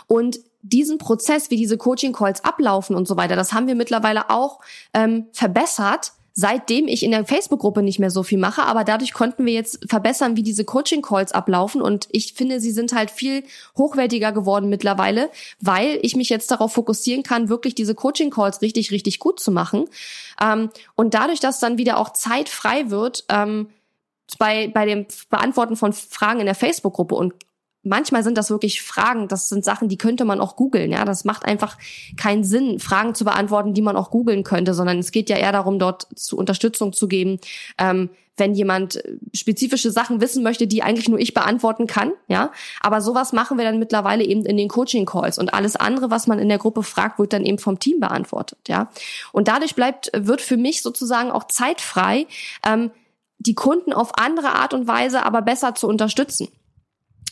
Und 0.06 0.38
diesen 0.62 0.98
Prozess, 0.98 1.50
wie 1.50 1.56
diese 1.56 1.78
Coaching-Calls 1.78 2.44
ablaufen 2.44 2.96
und 2.96 3.06
so 3.06 3.16
weiter, 3.16 3.36
das 3.36 3.52
haben 3.52 3.66
wir 3.66 3.74
mittlerweile 3.74 4.30
auch 4.30 4.60
ähm, 4.92 5.26
verbessert, 5.32 6.12
seitdem 6.34 6.86
ich 6.86 7.02
in 7.02 7.10
der 7.10 7.24
Facebook-Gruppe 7.24 7.82
nicht 7.82 7.98
mehr 7.98 8.12
so 8.12 8.22
viel 8.22 8.38
mache. 8.38 8.62
Aber 8.62 8.84
dadurch 8.84 9.12
konnten 9.12 9.44
wir 9.44 9.52
jetzt 9.52 9.80
verbessern, 9.88 10.36
wie 10.36 10.44
diese 10.44 10.64
Coaching-Calls 10.64 11.32
ablaufen. 11.32 11.82
Und 11.82 12.06
ich 12.12 12.34
finde, 12.34 12.60
sie 12.60 12.70
sind 12.70 12.92
halt 12.92 13.10
viel 13.10 13.42
hochwertiger 13.76 14.30
geworden 14.30 14.68
mittlerweile, 14.68 15.30
weil 15.60 15.98
ich 16.02 16.14
mich 16.14 16.28
jetzt 16.28 16.52
darauf 16.52 16.72
fokussieren 16.72 17.24
kann, 17.24 17.48
wirklich 17.48 17.74
diese 17.74 17.96
Coaching-Calls 17.96 18.62
richtig, 18.62 18.92
richtig 18.92 19.18
gut 19.18 19.40
zu 19.40 19.50
machen. 19.50 19.86
Ähm, 20.40 20.70
und 20.94 21.14
dadurch, 21.14 21.40
dass 21.40 21.58
dann 21.58 21.76
wieder 21.76 21.98
auch 21.98 22.12
Zeit 22.12 22.48
frei 22.48 22.88
wird, 22.88 23.24
ähm, 23.28 23.70
bei, 24.38 24.68
bei 24.68 24.86
dem 24.86 25.06
Beantworten 25.30 25.74
von 25.74 25.92
Fragen 25.92 26.38
in 26.38 26.46
der 26.46 26.54
Facebook-Gruppe 26.54 27.16
und 27.16 27.34
manchmal 27.82 28.22
sind 28.22 28.38
das 28.38 28.50
wirklich 28.50 28.82
Fragen, 28.82 29.28
das 29.28 29.48
sind 29.48 29.64
Sachen, 29.64 29.88
die 29.88 29.98
könnte 29.98 30.24
man 30.24 30.40
auch 30.40 30.56
googeln, 30.56 30.92
ja. 30.92 31.04
Das 31.04 31.24
macht 31.24 31.44
einfach 31.44 31.76
keinen 32.16 32.44
Sinn, 32.44 32.78
Fragen 32.78 33.14
zu 33.14 33.24
beantworten, 33.24 33.74
die 33.74 33.82
man 33.82 33.96
auch 33.96 34.10
googeln 34.10 34.44
könnte, 34.44 34.74
sondern 34.74 34.98
es 34.98 35.12
geht 35.12 35.30
ja 35.30 35.36
eher 35.36 35.52
darum, 35.52 35.78
dort 35.78 36.06
zu 36.14 36.36
Unterstützung 36.36 36.92
zu 36.92 37.08
geben, 37.08 37.38
ähm, 37.78 38.10
wenn 38.36 38.54
jemand 38.54 39.02
spezifische 39.34 39.90
Sachen 39.90 40.20
wissen 40.20 40.44
möchte, 40.44 40.68
die 40.68 40.82
eigentlich 40.82 41.08
nur 41.08 41.18
ich 41.18 41.34
beantworten 41.34 41.86
kann, 41.86 42.12
ja. 42.28 42.52
Aber 42.80 43.00
sowas 43.00 43.32
machen 43.32 43.58
wir 43.58 43.64
dann 43.64 43.78
mittlerweile 43.78 44.24
eben 44.24 44.46
in 44.46 44.56
den 44.56 44.68
Coaching-Calls 44.68 45.38
und 45.38 45.52
alles 45.54 45.76
andere, 45.76 46.10
was 46.10 46.26
man 46.26 46.38
in 46.38 46.48
der 46.48 46.58
Gruppe 46.58 46.82
fragt, 46.82 47.18
wird 47.18 47.32
dann 47.32 47.44
eben 47.44 47.58
vom 47.58 47.78
Team 47.80 48.00
beantwortet, 48.00 48.58
ja. 48.68 48.90
Und 49.32 49.48
dadurch 49.48 49.74
bleibt, 49.74 50.10
wird 50.14 50.40
für 50.40 50.56
mich 50.56 50.82
sozusagen 50.82 51.30
auch 51.30 51.48
Zeit 51.48 51.80
frei, 51.80 52.26
ähm, 52.64 52.90
die 53.40 53.54
Kunden 53.54 53.92
auf 53.92 54.18
andere 54.18 54.50
Art 54.54 54.74
und 54.74 54.88
Weise 54.88 55.24
aber 55.24 55.42
besser 55.42 55.74
zu 55.74 55.86
unterstützen. 55.86 56.48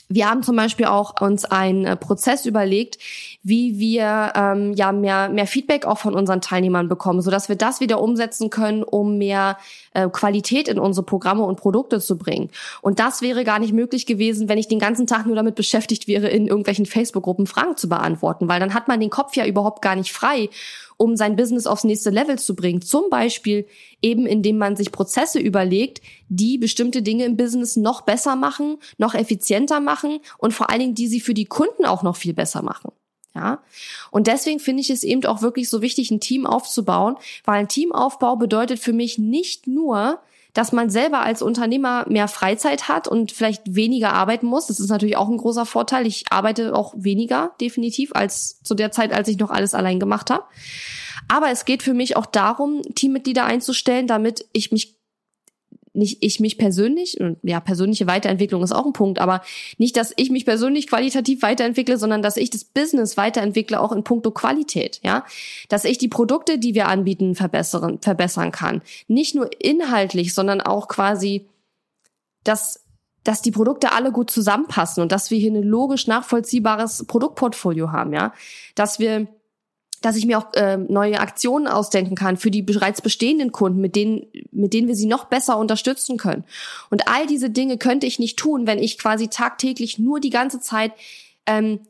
Wir 0.09 0.31
haben 0.31 0.43
zum 0.45 0.55
Beispiel 0.55 0.87
auch 0.87 1.21
uns 1.21 1.45
einen 1.45 1.85
äh, 1.85 1.97
Prozess 1.97 2.47
überlegt, 2.47 2.99
wie 3.43 3.79
wir 3.79 4.33
ähm, 4.37 4.73
ja 4.75 4.93
mehr 4.93 5.29
mehr 5.29 5.47
Feedback 5.47 5.85
auch 5.85 5.99
von 5.99 6.15
unseren 6.15 6.41
Teilnehmern 6.41 6.89
bekommen, 6.89 7.21
so 7.23 7.31
dass 7.31 7.49
wir 7.49 7.57
das 7.57 7.81
wieder 7.81 8.01
umsetzen 8.01 8.51
können, 8.51 8.85
um 8.85 9.19
mehr 9.19 9.59
äh, 9.95 10.09
Qualität 10.09 10.69
in 10.69 10.79
unsere 10.79 11.05
Programme 11.05 11.43
und 11.43 11.57
Produkte 11.59 12.01
zu 12.01 12.19
bringen. 12.19 12.51
Und 12.83 13.01
das 13.01 13.21
wäre 13.21 13.43
gar 13.43 13.59
nicht 13.59 13.73
möglich 13.73 14.07
gewesen, 14.07 14.49
wenn 14.49 14.59
ich 14.59 14.69
den 14.69 14.79
ganzen 14.79 15.07
Tag 15.07 15.27
nur 15.27 15.37
damit 15.37 15.57
beschäftigt 15.57 16.07
wäre, 16.07 16.29
in 16.29 16.47
irgendwelchen 16.47 16.87
Facebook-Gruppen 16.87 17.47
Fragen 17.47 17.77
zu 17.77 17.89
beantworten, 17.89 18.49
weil 18.49 18.61
dann 18.61 18.75
hat 18.75 18.89
man 18.89 19.01
den 19.01 19.11
Kopf 19.11 19.35
ja 19.35 19.45
überhaupt 19.45 19.83
gar 19.83 19.97
nicht 19.97 20.13
frei 20.13 20.49
um 20.97 21.17
sein 21.17 21.37
Business 21.37 21.67
aufs 21.67 21.85
nächste 21.85 22.11
Level 22.11 22.39
zu 22.39 22.55
bringen. 22.55 22.83
Zum 22.83 23.11
Beispiel 23.11 23.67
eben, 24.03 24.27
indem 24.27 24.59
man 24.59 24.77
sich 24.77 24.93
Prozesse 24.93 25.39
überlegt, 25.39 26.01
die 26.29 26.59
bestimmte 26.59 27.03
Dinge 27.03 27.25
im 27.25 27.37
Business 27.37 27.77
noch 27.77 28.03
besser 28.03 28.37
machen, 28.37 28.79
noch 28.99 29.15
effizienter 29.15 29.81
machen 29.81 30.21
und 30.39 30.53
vor 30.53 30.71
allen 30.71 30.81
Dingen, 30.81 30.95
die 30.95 31.09
sie 31.09 31.21
für 31.21 31.35
die 31.35 31.45
Kunden 31.45 31.85
auch 31.85 32.03
noch 32.03 32.17
viel 32.17 32.35
besser 32.35 32.63
machen. 32.63 32.93
Ja. 33.35 33.63
Und 34.11 34.29
deswegen 34.29 34.61
finde 34.61 34.81
ich 34.81 34.89
es 34.89 35.03
eben 35.03 35.25
auch 35.27 35.43
wirklich 35.43 35.69
so 35.69 35.83
wichtig, 35.83 36.11
ein 36.11 36.21
Team 36.21 36.47
aufzubauen, 36.47 37.17
weil 37.45 37.57
ein 37.57 37.69
Teamaufbau 37.69 38.37
bedeutet 38.37 38.79
für 38.79 38.95
mich 38.95 39.19
nicht 39.19 39.67
nur, 39.67 40.21
dass 40.57 40.73
man 40.73 40.89
selber 40.89 41.21
als 41.21 41.43
Unternehmer 41.43 42.07
mehr 42.09 42.29
Freizeit 42.29 42.89
hat 42.89 43.07
und 43.09 43.31
vielleicht 43.31 43.75
weniger 43.75 44.15
arbeiten 44.15 44.47
muss. 44.47 44.69
Das 44.69 44.81
ist 44.81 44.89
natürlich 44.89 45.19
auch 45.19 45.29
ein 45.29 45.37
großer 45.37 45.67
Vorteil. 45.67 46.07
Ich 46.07 46.25
arbeite 46.31 46.75
auch 46.75 46.95
weniger 46.97 47.53
definitiv 47.61 48.13
als 48.15 48.63
zu 48.63 48.75
der 48.75 48.91
Zeit, 48.91 49.13
als 49.13 49.29
ich 49.29 49.39
noch 49.39 49.51
alles 49.51 49.75
allein 49.75 50.01
gemacht 50.01 50.31
habe. 50.31 50.45
Aber 51.29 51.51
es 51.51 51.67
geht 51.67 51.83
für 51.83 51.93
mich 51.93 52.17
auch 52.17 52.25
darum, 52.25 52.81
Teammitglieder 52.95 53.45
einzustellen, 53.45 54.07
damit 54.07 54.47
ich 54.53 54.73
mich 54.73 54.96
nicht 55.97 56.19
ich 56.23 56.41
mich 56.41 56.59
persönlich, 56.59 57.21
und 57.21 57.39
ja, 57.43 57.61
persönliche 57.61 58.07
Weiterentwicklung 58.07 58.63
ist 58.63 58.73
auch 58.73 58.87
ein 58.87 58.93
Punkt, 58.93 59.19
aber 59.19 59.43
nicht, 59.79 59.97
dass 59.97 60.13
ich 60.17 60.31
mich 60.31 60.45
persönlich 60.45 60.87
qualitativ 60.87 61.43
weiterentwickle, 61.43 61.99
sondern 61.99 62.23
dass 62.23 62.37
ich 62.37 62.51
das 62.51 62.65
Business 62.65 63.17
weiterentwickle, 63.17 63.81
auch 63.81 63.93
in 63.93 64.05
puncto 64.05 64.31
Qualität, 64.31 65.01
ja. 65.03 65.25
Dass 65.69 65.85
ich 65.85 65.99
die 65.99 66.09
Produkte, 66.09 66.59
die 66.59 66.75
wir 66.75 66.89
anbieten, 66.89 67.35
verbessern, 67.35 67.99
verbessern 68.01 68.53
kann. 68.53 68.83
Nicht 69.09 69.35
nur 69.35 69.51
inhaltlich, 69.59 70.35
sondern 70.35 70.61
auch 70.61 70.89
quasi, 70.89 71.47
dass 72.45 72.83
dass 73.25 73.43
die 73.43 73.51
Produkte 73.51 73.91
alle 73.91 74.13
gut 74.13 74.31
zusammenpassen 74.31 75.03
und 75.03 75.11
dass 75.11 75.33
wir 75.33 75.39
hier 75.39 75.51
ein 75.51 75.63
logisch 75.65 76.07
nachvollziehbares 76.07 77.07
Produktportfolio 77.09 77.91
haben, 77.91 78.13
ja. 78.13 78.33
Dass 78.77 79.01
wir 79.01 79.27
dass 80.03 80.17
ich 80.17 80.27
mir 80.27 80.39
auch 80.39 80.53
äh, 80.55 80.77
neue 80.77 81.21
Aktionen 81.21 81.67
ausdenken 81.67 82.15
kann 82.15 82.37
für 82.37 82.51
die 82.51 82.63
bereits 82.63 83.01
bestehenden 83.01 83.53
Kunden, 83.53 83.81
mit 83.81 83.97
denen, 83.97 84.27
mit 84.53 84.73
denen 84.73 84.89
wir 84.89 84.95
sie 84.95 85.07
noch 85.07 85.25
besser 85.27 85.59
unterstützen 85.59 86.17
können. 86.17 86.45
Und 86.91 87.09
all 87.09 87.27
diese 87.27 87.51
Dinge 87.51 87.79
könnte 87.79 88.07
ich 88.07 88.19
nicht 88.19 88.39
tun, 88.39 88.67
wenn 88.67 88.79
ich 88.79 88.99
quasi 88.99 89.29
tagtäglich 89.29 89.99
nur 89.99 90.21
die 90.21 90.31
ganze 90.31 90.61
Zeit 90.61 90.93
ähm, 91.47 91.81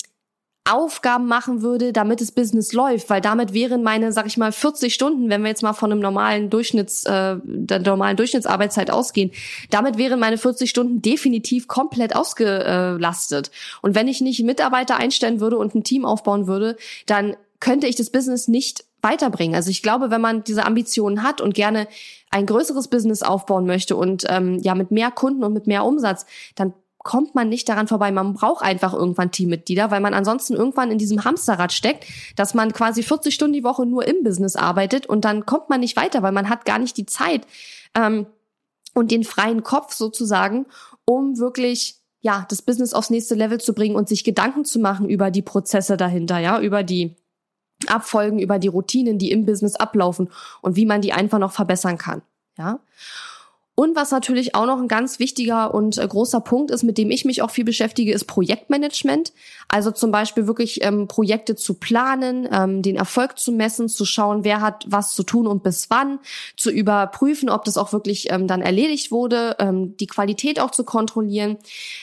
Aufgaben 0.69 1.27
machen 1.27 1.62
würde, 1.62 1.92
damit 1.92 2.21
das 2.21 2.33
Business 2.33 2.73
läuft, 2.73 3.09
weil 3.09 3.21
damit 3.21 3.55
wären 3.55 3.85
meine, 3.85 4.11
sag 4.11 4.27
ich 4.27 4.37
mal, 4.37 4.51
40 4.51 4.92
Stunden, 4.92 5.31
wenn 5.31 5.42
wir 5.42 5.49
jetzt 5.49 5.62
mal 5.62 5.75
von 5.75 5.92
einem 5.92 6.01
normalen 6.01 6.51
Durchschnitts, 6.51 7.05
äh, 7.05 7.37
der 7.45 7.79
normalen 7.79 8.16
Durchschnittsarbeitszeit 8.16 8.90
ausgehen, 8.90 9.31
damit 9.71 9.97
wären 9.97 10.19
meine 10.19 10.38
40 10.38 10.69
Stunden 10.69 11.03
definitiv 11.03 11.69
komplett 11.69 12.16
ausgelastet. 12.16 13.53
Und 13.81 13.95
wenn 13.95 14.09
ich 14.09 14.21
nicht 14.21 14.42
Mitarbeiter 14.42 14.97
einstellen 14.97 15.40
würde 15.40 15.57
und 15.57 15.75
ein 15.77 15.85
Team 15.85 16.05
aufbauen 16.05 16.49
würde, 16.49 16.77
dann 17.07 17.37
könnte 17.61 17.87
ich 17.87 17.97
das 17.97 18.11
Business 18.11 18.49
nicht 18.49 18.85
weiterbringen. 19.03 19.55
Also 19.55 19.71
ich 19.71 19.83
glaube, 19.83 20.11
wenn 20.11 20.21
man 20.21 20.45
diese 20.45 20.64
Ambitionen 20.64 21.23
hat 21.23 21.40
und 21.40 21.55
gerne 21.55 21.87
ein 22.31 22.47
größeres 22.47 22.88
Business 22.88 23.23
aufbauen 23.23 23.66
möchte 23.66 23.97
und 23.97 24.25
ähm, 24.29 24.59
ja 24.61 24.75
mit 24.75 24.90
mehr 24.90 25.11
Kunden 25.11 25.45
und 25.45 25.53
mit 25.53 25.66
mehr 25.66 25.85
Umsatz, 25.85 26.27
dann 26.55 26.75
kommt 26.99 27.37
man 27.37 27.49
nicht 27.49 27.69
daran 27.69 27.87
vorbei. 27.87 28.11
Man 28.11 28.35
braucht 28.35 28.64
einfach 28.64 28.92
irgendwann 28.92 29.31
Teammitglieder, 29.31 29.92
weil 29.92 30.01
man 30.01 30.12
ansonsten 30.12 30.55
irgendwann 30.55 30.90
in 30.90 30.99
diesem 30.99 31.25
Hamsterrad 31.25 31.73
steckt, 31.73 32.05
dass 32.35 32.53
man 32.53 32.73
quasi 32.73 33.05
40 33.05 33.33
Stunden 33.33 33.53
die 33.53 33.62
Woche 33.62 33.87
nur 33.87 34.07
im 34.09 34.25
Business 34.25 34.57
arbeitet 34.57 35.07
und 35.07 35.25
dann 35.25 35.47
kommt 35.47 35.71
man 35.71 35.81
nicht 35.81 35.97
weiter, 35.97 36.23
weil 36.23 36.33
man 36.33 36.49
hat 36.49 36.64
gar 36.64 36.81
nicht 36.81 36.97
die 36.97 37.07
Zeit 37.07 37.47
ähm, 37.95 38.27
und 38.92 39.12
den 39.12 39.23
freien 39.23 39.62
Kopf 39.62 39.95
sozusagen, 39.95 40.66
um 41.05 41.38
wirklich 41.38 42.01
ja 42.23 42.45
das 42.49 42.61
Business 42.61 42.92
aufs 42.92 43.11
nächste 43.11 43.37
Level 43.37 43.61
zu 43.61 43.73
bringen 43.73 43.95
und 43.95 44.09
sich 44.09 44.25
Gedanken 44.25 44.64
zu 44.64 44.81
machen 44.81 45.09
über 45.09 45.31
die 45.31 45.42
Prozesse 45.42 45.97
dahinter, 45.97 46.40
ja, 46.40 46.61
über 46.61 46.83
die 46.83 47.14
Abfolgen 47.86 48.38
über 48.38 48.58
die 48.58 48.68
Routinen, 48.68 49.18
die 49.18 49.30
im 49.30 49.44
Business 49.46 49.76
ablaufen 49.76 50.30
und 50.62 50.76
wie 50.76 50.86
man 50.86 51.00
die 51.02 51.12
einfach 51.12 51.38
noch 51.38 51.52
verbessern 51.52 51.98
kann. 51.98 52.22
Ja. 52.58 52.80
Und 53.78 53.94
was 53.94 54.10
natürlich 54.10 54.54
auch 54.54 54.64
noch 54.64 54.80
ein 54.80 54.88
ganz 54.88 55.18
wichtiger 55.18 55.74
und 55.74 55.98
äh, 55.98 56.08
großer 56.08 56.40
Punkt 56.40 56.70
ist, 56.70 56.82
mit 56.82 56.96
dem 56.96 57.10
ich 57.10 57.26
mich 57.26 57.42
auch 57.42 57.50
viel 57.50 57.64
beschäftige, 57.64 58.10
ist 58.10 58.24
Projektmanagement. 58.24 59.34
Also 59.68 59.90
zum 59.90 60.10
Beispiel 60.10 60.46
wirklich 60.46 60.82
ähm, 60.82 61.08
Projekte 61.08 61.56
zu 61.56 61.74
planen, 61.74 62.48
ähm, 62.50 62.80
den 62.80 62.96
Erfolg 62.96 63.38
zu 63.38 63.52
messen, 63.52 63.90
zu 63.90 64.06
schauen, 64.06 64.44
wer 64.44 64.62
hat 64.62 64.86
was 64.88 65.14
zu 65.14 65.24
tun 65.24 65.46
und 65.46 65.62
bis 65.62 65.90
wann, 65.90 66.20
zu 66.56 66.70
überprüfen, 66.70 67.50
ob 67.50 67.64
das 67.64 67.76
auch 67.76 67.92
wirklich 67.92 68.32
ähm, 68.32 68.46
dann 68.46 68.62
erledigt 68.62 69.10
wurde, 69.10 69.56
ähm, 69.58 69.94
die 69.98 70.06
Qualität 70.06 70.58
auch 70.58 70.70
zu 70.70 70.84
kontrollieren. 70.84 71.58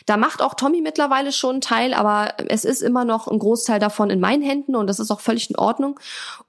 Da 0.05 0.15
macht 0.15 0.43
auch 0.43 0.53
Tommy 0.53 0.79
mittlerweile 0.79 1.31
schon 1.31 1.53
einen 1.53 1.61
Teil, 1.61 1.95
aber 1.95 2.35
es 2.49 2.65
ist 2.65 2.83
immer 2.83 3.03
noch 3.03 3.27
ein 3.27 3.39
Großteil 3.39 3.79
davon 3.79 4.11
in 4.11 4.19
meinen 4.19 4.43
Händen 4.43 4.75
und 4.75 4.85
das 4.85 4.99
ist 4.99 5.09
auch 5.09 5.21
völlig 5.21 5.49
in 5.49 5.55
Ordnung. 5.55 5.99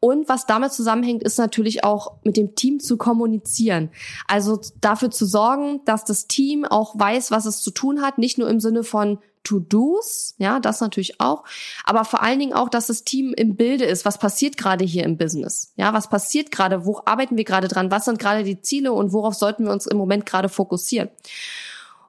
Und 0.00 0.28
was 0.28 0.44
damit 0.44 0.74
zusammenhängt, 0.74 1.22
ist 1.22 1.38
natürlich 1.38 1.82
auch 1.82 2.12
mit 2.24 2.36
dem 2.36 2.54
Team 2.54 2.78
zu 2.78 2.98
kommunizieren. 2.98 3.88
Also 4.28 4.60
dafür 4.82 5.13
zu 5.14 5.26
sorgen, 5.26 5.80
dass 5.84 6.04
das 6.04 6.26
Team 6.26 6.64
auch 6.64 6.98
weiß, 6.98 7.30
was 7.30 7.46
es 7.46 7.60
zu 7.60 7.70
tun 7.70 8.02
hat, 8.02 8.18
nicht 8.18 8.38
nur 8.38 8.48
im 8.48 8.60
Sinne 8.60 8.84
von 8.84 9.18
To-Dos, 9.44 10.34
ja, 10.38 10.58
das 10.58 10.80
natürlich 10.80 11.20
auch, 11.20 11.44
aber 11.84 12.04
vor 12.04 12.22
allen 12.22 12.38
Dingen 12.38 12.54
auch, 12.54 12.70
dass 12.70 12.86
das 12.86 13.04
Team 13.04 13.34
im 13.36 13.56
Bilde 13.56 13.84
ist, 13.84 14.04
was 14.04 14.18
passiert 14.18 14.56
gerade 14.56 14.84
hier 14.84 15.04
im 15.04 15.18
Business, 15.18 15.72
ja, 15.76 15.92
was 15.92 16.08
passiert 16.08 16.50
gerade, 16.50 16.86
wo 16.86 17.00
arbeiten 17.04 17.36
wir 17.36 17.44
gerade 17.44 17.68
dran, 17.68 17.90
was 17.90 18.06
sind 18.06 18.18
gerade 18.18 18.42
die 18.42 18.62
Ziele 18.62 18.92
und 18.92 19.12
worauf 19.12 19.34
sollten 19.34 19.64
wir 19.64 19.72
uns 19.72 19.86
im 19.86 19.98
Moment 19.98 20.24
gerade 20.24 20.48
fokussieren. 20.48 21.10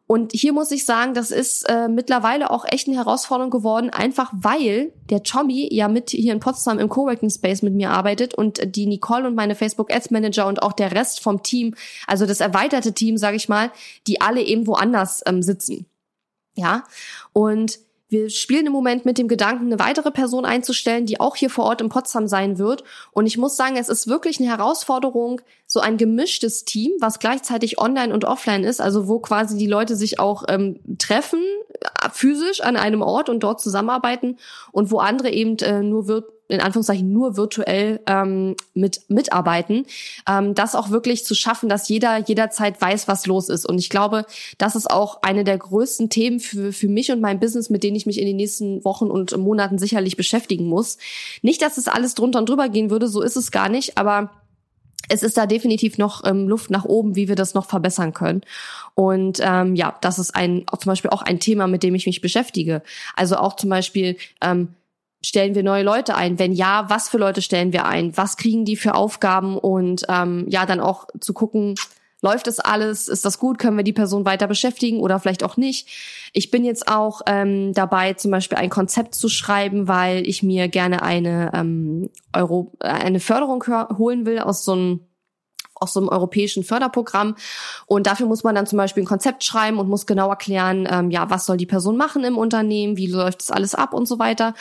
Und 0.07 0.33
hier 0.33 0.53
muss 0.53 0.69
ich 0.69 0.85
sagen, 0.85 1.15
das 1.15 1.31
ist 1.31 1.67
äh, 1.67 1.87
mittlerweile 1.87 2.51
auch 2.51 2.63
echt 2.67 2.87
eine 2.87 2.97
Herausforderung 2.97 3.49
geworden, 3.49 3.89
einfach 3.89 4.31
weil 4.35 4.93
der 5.09 5.23
Tommy 5.23 5.67
ja 5.71 5.87
mit 5.87 6.11
hier 6.11 6.31
in 6.31 6.39
Potsdam 6.39 6.77
im 6.77 6.89
Coworking 6.89 7.31
Space 7.31 7.63
mit 7.63 7.73
mir 7.73 7.89
arbeitet 7.89 8.35
und 8.35 8.75
die 8.75 8.85
Nicole 8.85 9.25
und 9.27 9.33
meine 9.33 9.55
Facebook 9.55 9.91
Ads 9.91 10.11
Manager 10.11 10.45
und 10.45 10.61
auch 10.61 10.73
der 10.73 10.91
Rest 10.91 11.21
vom 11.21 11.41
Team, 11.41 11.73
also 12.05 12.27
das 12.27 12.39
erweiterte 12.39 12.93
Team, 12.93 13.17
sage 13.17 13.37
ich 13.37 13.49
mal, 13.49 13.71
die 14.05 14.21
alle 14.21 14.43
eben 14.43 14.67
woanders 14.67 15.23
ähm, 15.25 15.41
sitzen. 15.41 15.87
Ja, 16.55 16.83
und 17.33 17.79
wir 18.07 18.29
spielen 18.29 18.67
im 18.67 18.71
Moment 18.71 19.05
mit 19.05 19.17
dem 19.17 19.27
Gedanken, 19.27 19.65
eine 19.65 19.79
weitere 19.79 20.11
Person 20.11 20.45
einzustellen, 20.45 21.05
die 21.07 21.19
auch 21.19 21.35
hier 21.35 21.49
vor 21.49 21.65
Ort 21.65 21.81
in 21.81 21.89
Potsdam 21.89 22.27
sein 22.27 22.59
wird. 22.59 22.83
Und 23.11 23.25
ich 23.25 23.37
muss 23.37 23.57
sagen, 23.57 23.77
es 23.77 23.89
ist 23.89 24.07
wirklich 24.07 24.39
eine 24.39 24.49
Herausforderung, 24.49 25.41
so 25.65 25.79
ein 25.79 25.97
gemischtes 25.97 26.65
Team, 26.65 26.91
was 26.99 27.19
gleichzeitig 27.19 27.79
online 27.79 28.13
und 28.13 28.23
offline 28.23 28.63
ist, 28.63 28.79
also 28.79 29.07
wo 29.07 29.19
quasi 29.19 29.57
die 29.57 29.67
Leute 29.67 29.95
sich 29.95 30.19
auch 30.19 30.43
ähm, 30.47 30.79
treffen, 30.99 31.41
äh, 31.81 32.09
physisch 32.11 32.61
an 32.61 32.77
einem 32.77 33.01
Ort 33.01 33.27
und 33.29 33.41
dort 33.41 33.59
zusammenarbeiten 33.59 34.37
und 34.71 34.91
wo 34.91 34.99
andere 34.99 35.31
eben 35.31 35.57
äh, 35.57 35.81
nur 35.81 36.07
wird 36.07 36.34
in 36.47 36.61
Anführungszeichen 36.61 37.11
nur 37.11 37.37
virtuell 37.37 37.99
ähm, 38.07 38.55
mit 38.73 39.01
mitarbeiten, 39.07 39.85
ähm, 40.29 40.53
das 40.53 40.75
auch 40.75 40.89
wirklich 40.91 41.25
zu 41.25 41.33
schaffen, 41.33 41.69
dass 41.69 41.89
jeder 41.89 42.17
jederzeit 42.19 42.79
weiß, 42.79 43.07
was 43.07 43.25
los 43.25 43.49
ist. 43.49 43.65
Und 43.65 43.79
ich 43.79 43.89
glaube, 43.89 44.25
das 44.57 44.75
ist 44.75 44.89
auch 44.89 45.21
eine 45.23 45.43
der 45.43 45.57
größten 45.57 46.09
Themen 46.09 46.39
für, 46.39 46.71
für 46.71 46.87
mich 46.87 47.11
und 47.11 47.21
mein 47.21 47.39
Business, 47.39 47.69
mit 47.69 47.83
denen 47.83 47.95
ich 47.95 48.05
mich 48.05 48.19
in 48.19 48.27
den 48.27 48.35
nächsten 48.35 48.83
Wochen 48.85 49.07
und 49.07 49.35
Monaten 49.37 49.79
sicherlich 49.79 50.17
beschäftigen 50.17 50.67
muss. 50.67 50.97
Nicht, 51.41 51.61
dass 51.61 51.77
es 51.77 51.87
alles 51.87 52.13
drunter 52.13 52.39
und 52.39 52.49
drüber 52.49 52.69
gehen 52.69 52.89
würde, 52.89 53.07
so 53.07 53.21
ist 53.21 53.35
es 53.35 53.51
gar 53.51 53.69
nicht, 53.69 53.97
aber 53.97 54.31
es 55.09 55.23
ist 55.23 55.37
da 55.37 55.45
definitiv 55.45 55.97
noch 55.97 56.23
ähm, 56.25 56.47
Luft 56.47 56.71
nach 56.71 56.85
oben, 56.85 57.15
wie 57.15 57.27
wir 57.27 57.35
das 57.35 57.53
noch 57.53 57.67
verbessern 57.67 58.13
können. 58.13 58.41
Und 58.93 59.39
ähm, 59.41 59.75
ja, 59.75 59.97
das 60.01 60.19
ist 60.19 60.35
ein 60.35 60.65
zum 60.79 60.89
Beispiel 60.89 61.11
auch 61.11 61.21
ein 61.21 61.39
Thema, 61.39 61.67
mit 61.67 61.83
dem 61.83 61.95
ich 61.95 62.05
mich 62.05 62.21
beschäftige. 62.21 62.81
Also 63.15 63.37
auch 63.37 63.55
zum 63.55 63.69
Beispiel 63.69 64.17
ähm, 64.41 64.69
stellen 65.25 65.55
wir 65.55 65.63
neue 65.63 65.83
Leute 65.83 66.15
ein? 66.15 66.39
Wenn 66.39 66.53
ja, 66.53 66.85
was 66.89 67.09
für 67.09 67.17
Leute 67.17 67.41
stellen 67.41 67.73
wir 67.73 67.85
ein? 67.85 68.15
Was 68.15 68.37
kriegen 68.37 68.65
die 68.65 68.75
für 68.75 68.95
Aufgaben? 68.95 69.57
Und 69.57 70.05
ähm, 70.07 70.45
ja, 70.49 70.65
dann 70.65 70.79
auch 70.79 71.07
zu 71.19 71.33
gucken, 71.33 71.75
Läuft 72.25 72.47
es 72.47 72.59
alles? 72.59 73.07
Ist 73.07 73.23
das 73.23 73.37
gut? 73.37 73.59
Können 73.59 73.77
wir 73.77 73.83
die 73.83 73.93
Person 73.93 74.25
weiter 74.25 74.47
beschäftigen 74.47 74.99
oder 74.99 75.19
vielleicht 75.19 75.43
auch 75.43 75.57
nicht? 75.57 75.87
Ich 76.33 76.49
bin 76.49 76.65
jetzt 76.65 76.87
auch 76.87 77.21
ähm, 77.27 77.71
dabei, 77.75 78.13
zum 78.13 78.31
Beispiel 78.31 78.57
ein 78.57 78.71
Konzept 78.71 79.13
zu 79.13 79.29
schreiben, 79.29 79.87
weil 79.87 80.27
ich 80.27 80.41
mir 80.41 80.67
gerne 80.67 81.03
eine 81.03 81.51
ähm, 81.53 82.09
Euro, 82.33 82.71
eine 82.79 83.19
Förderung 83.19 83.63
holen 83.99 84.25
will 84.25 84.39
aus 84.39 84.65
so 84.65 84.71
einem 84.71 85.01
aus 85.75 85.93
so 85.93 85.99
einem 85.99 86.09
europäischen 86.09 86.63
Förderprogramm. 86.63 87.35
Und 87.85 88.07
dafür 88.07 88.27
muss 88.27 88.43
man 88.43 88.55
dann 88.55 88.65
zum 88.65 88.77
Beispiel 88.77 89.03
ein 89.03 89.07
Konzept 89.07 89.43
schreiben 89.43 89.77
und 89.77 89.89
muss 89.89 90.05
genau 90.05 90.29
erklären, 90.29 90.87
ähm, 90.89 91.11
ja, 91.11 91.29
was 91.29 91.45
soll 91.45 91.57
die 91.57 91.65
Person 91.65 91.97
machen 91.97 92.23
im 92.23 92.37
Unternehmen, 92.37 92.97
wie 92.97 93.07
läuft 93.07 93.41
das 93.41 93.51
alles 93.51 93.75
ab 93.75 93.93
und 93.93 94.07
so 94.07 94.17
weiter. 94.17 94.53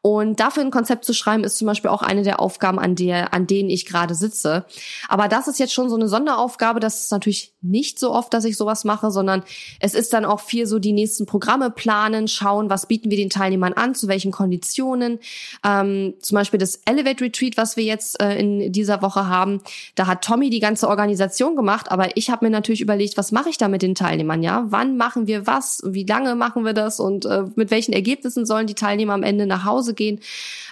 Und 0.00 0.38
dafür 0.40 0.62
ein 0.62 0.70
Konzept 0.70 1.04
zu 1.04 1.12
schreiben, 1.12 1.44
ist 1.44 1.58
zum 1.58 1.66
Beispiel 1.66 1.90
auch 1.90 2.02
eine 2.02 2.22
der 2.22 2.40
Aufgaben, 2.40 2.78
an 2.78 2.94
der, 2.94 3.34
an 3.34 3.46
denen 3.46 3.68
ich 3.68 3.84
gerade 3.84 4.14
sitze. 4.14 4.64
Aber 5.08 5.28
das 5.28 5.48
ist 5.48 5.58
jetzt 5.58 5.72
schon 5.72 5.90
so 5.90 5.96
eine 5.96 6.08
Sonderaufgabe. 6.08 6.80
Das 6.80 7.02
ist 7.04 7.12
natürlich 7.12 7.54
nicht 7.60 7.98
so 7.98 8.12
oft, 8.12 8.32
dass 8.32 8.44
ich 8.44 8.56
sowas 8.56 8.84
mache, 8.84 9.10
sondern 9.10 9.42
es 9.80 9.94
ist 9.94 10.12
dann 10.12 10.24
auch 10.24 10.40
viel 10.40 10.66
so 10.66 10.78
die 10.78 10.92
nächsten 10.92 11.26
Programme 11.26 11.70
planen, 11.70 12.28
schauen, 12.28 12.70
was 12.70 12.86
bieten 12.86 13.10
wir 13.10 13.16
den 13.16 13.30
Teilnehmern 13.30 13.72
an, 13.72 13.94
zu 13.94 14.08
welchen 14.08 14.30
Konditionen. 14.30 15.18
Ähm, 15.64 16.14
zum 16.20 16.36
Beispiel 16.36 16.58
das 16.58 16.80
Elevate 16.84 17.24
Retreat, 17.24 17.56
was 17.56 17.76
wir 17.76 17.84
jetzt 17.84 18.22
äh, 18.22 18.38
in 18.38 18.72
dieser 18.72 19.02
Woche 19.02 19.26
haben. 19.26 19.60
Da 19.96 20.06
hat 20.06 20.22
Tommy 20.22 20.50
die 20.50 20.60
ganze 20.60 20.88
Organisation 20.88 21.56
gemacht, 21.56 21.90
aber 21.90 22.16
ich 22.16 22.30
habe 22.30 22.44
mir 22.44 22.50
natürlich 22.50 22.80
überlegt, 22.80 23.16
was 23.16 23.32
mache 23.32 23.50
ich 23.50 23.58
da 23.58 23.68
mit 23.68 23.82
den 23.82 23.94
Teilnehmern? 23.94 24.42
Ja, 24.42 24.64
wann 24.68 24.96
machen 24.96 25.26
wir 25.26 25.46
was? 25.46 25.82
Wie 25.84 26.04
lange 26.04 26.36
machen 26.36 26.64
wir 26.64 26.72
das? 26.72 27.00
Und 27.00 27.26
äh, 27.26 27.44
mit 27.56 27.70
welchen 27.70 27.92
Ergebnissen 27.92 28.46
sollen 28.46 28.66
die 28.66 28.74
Teilnehmer 28.74 29.14
am 29.14 29.22
Ende 29.22 29.46
nach 29.46 29.64
Hause 29.64 29.87
gehen. 29.94 30.20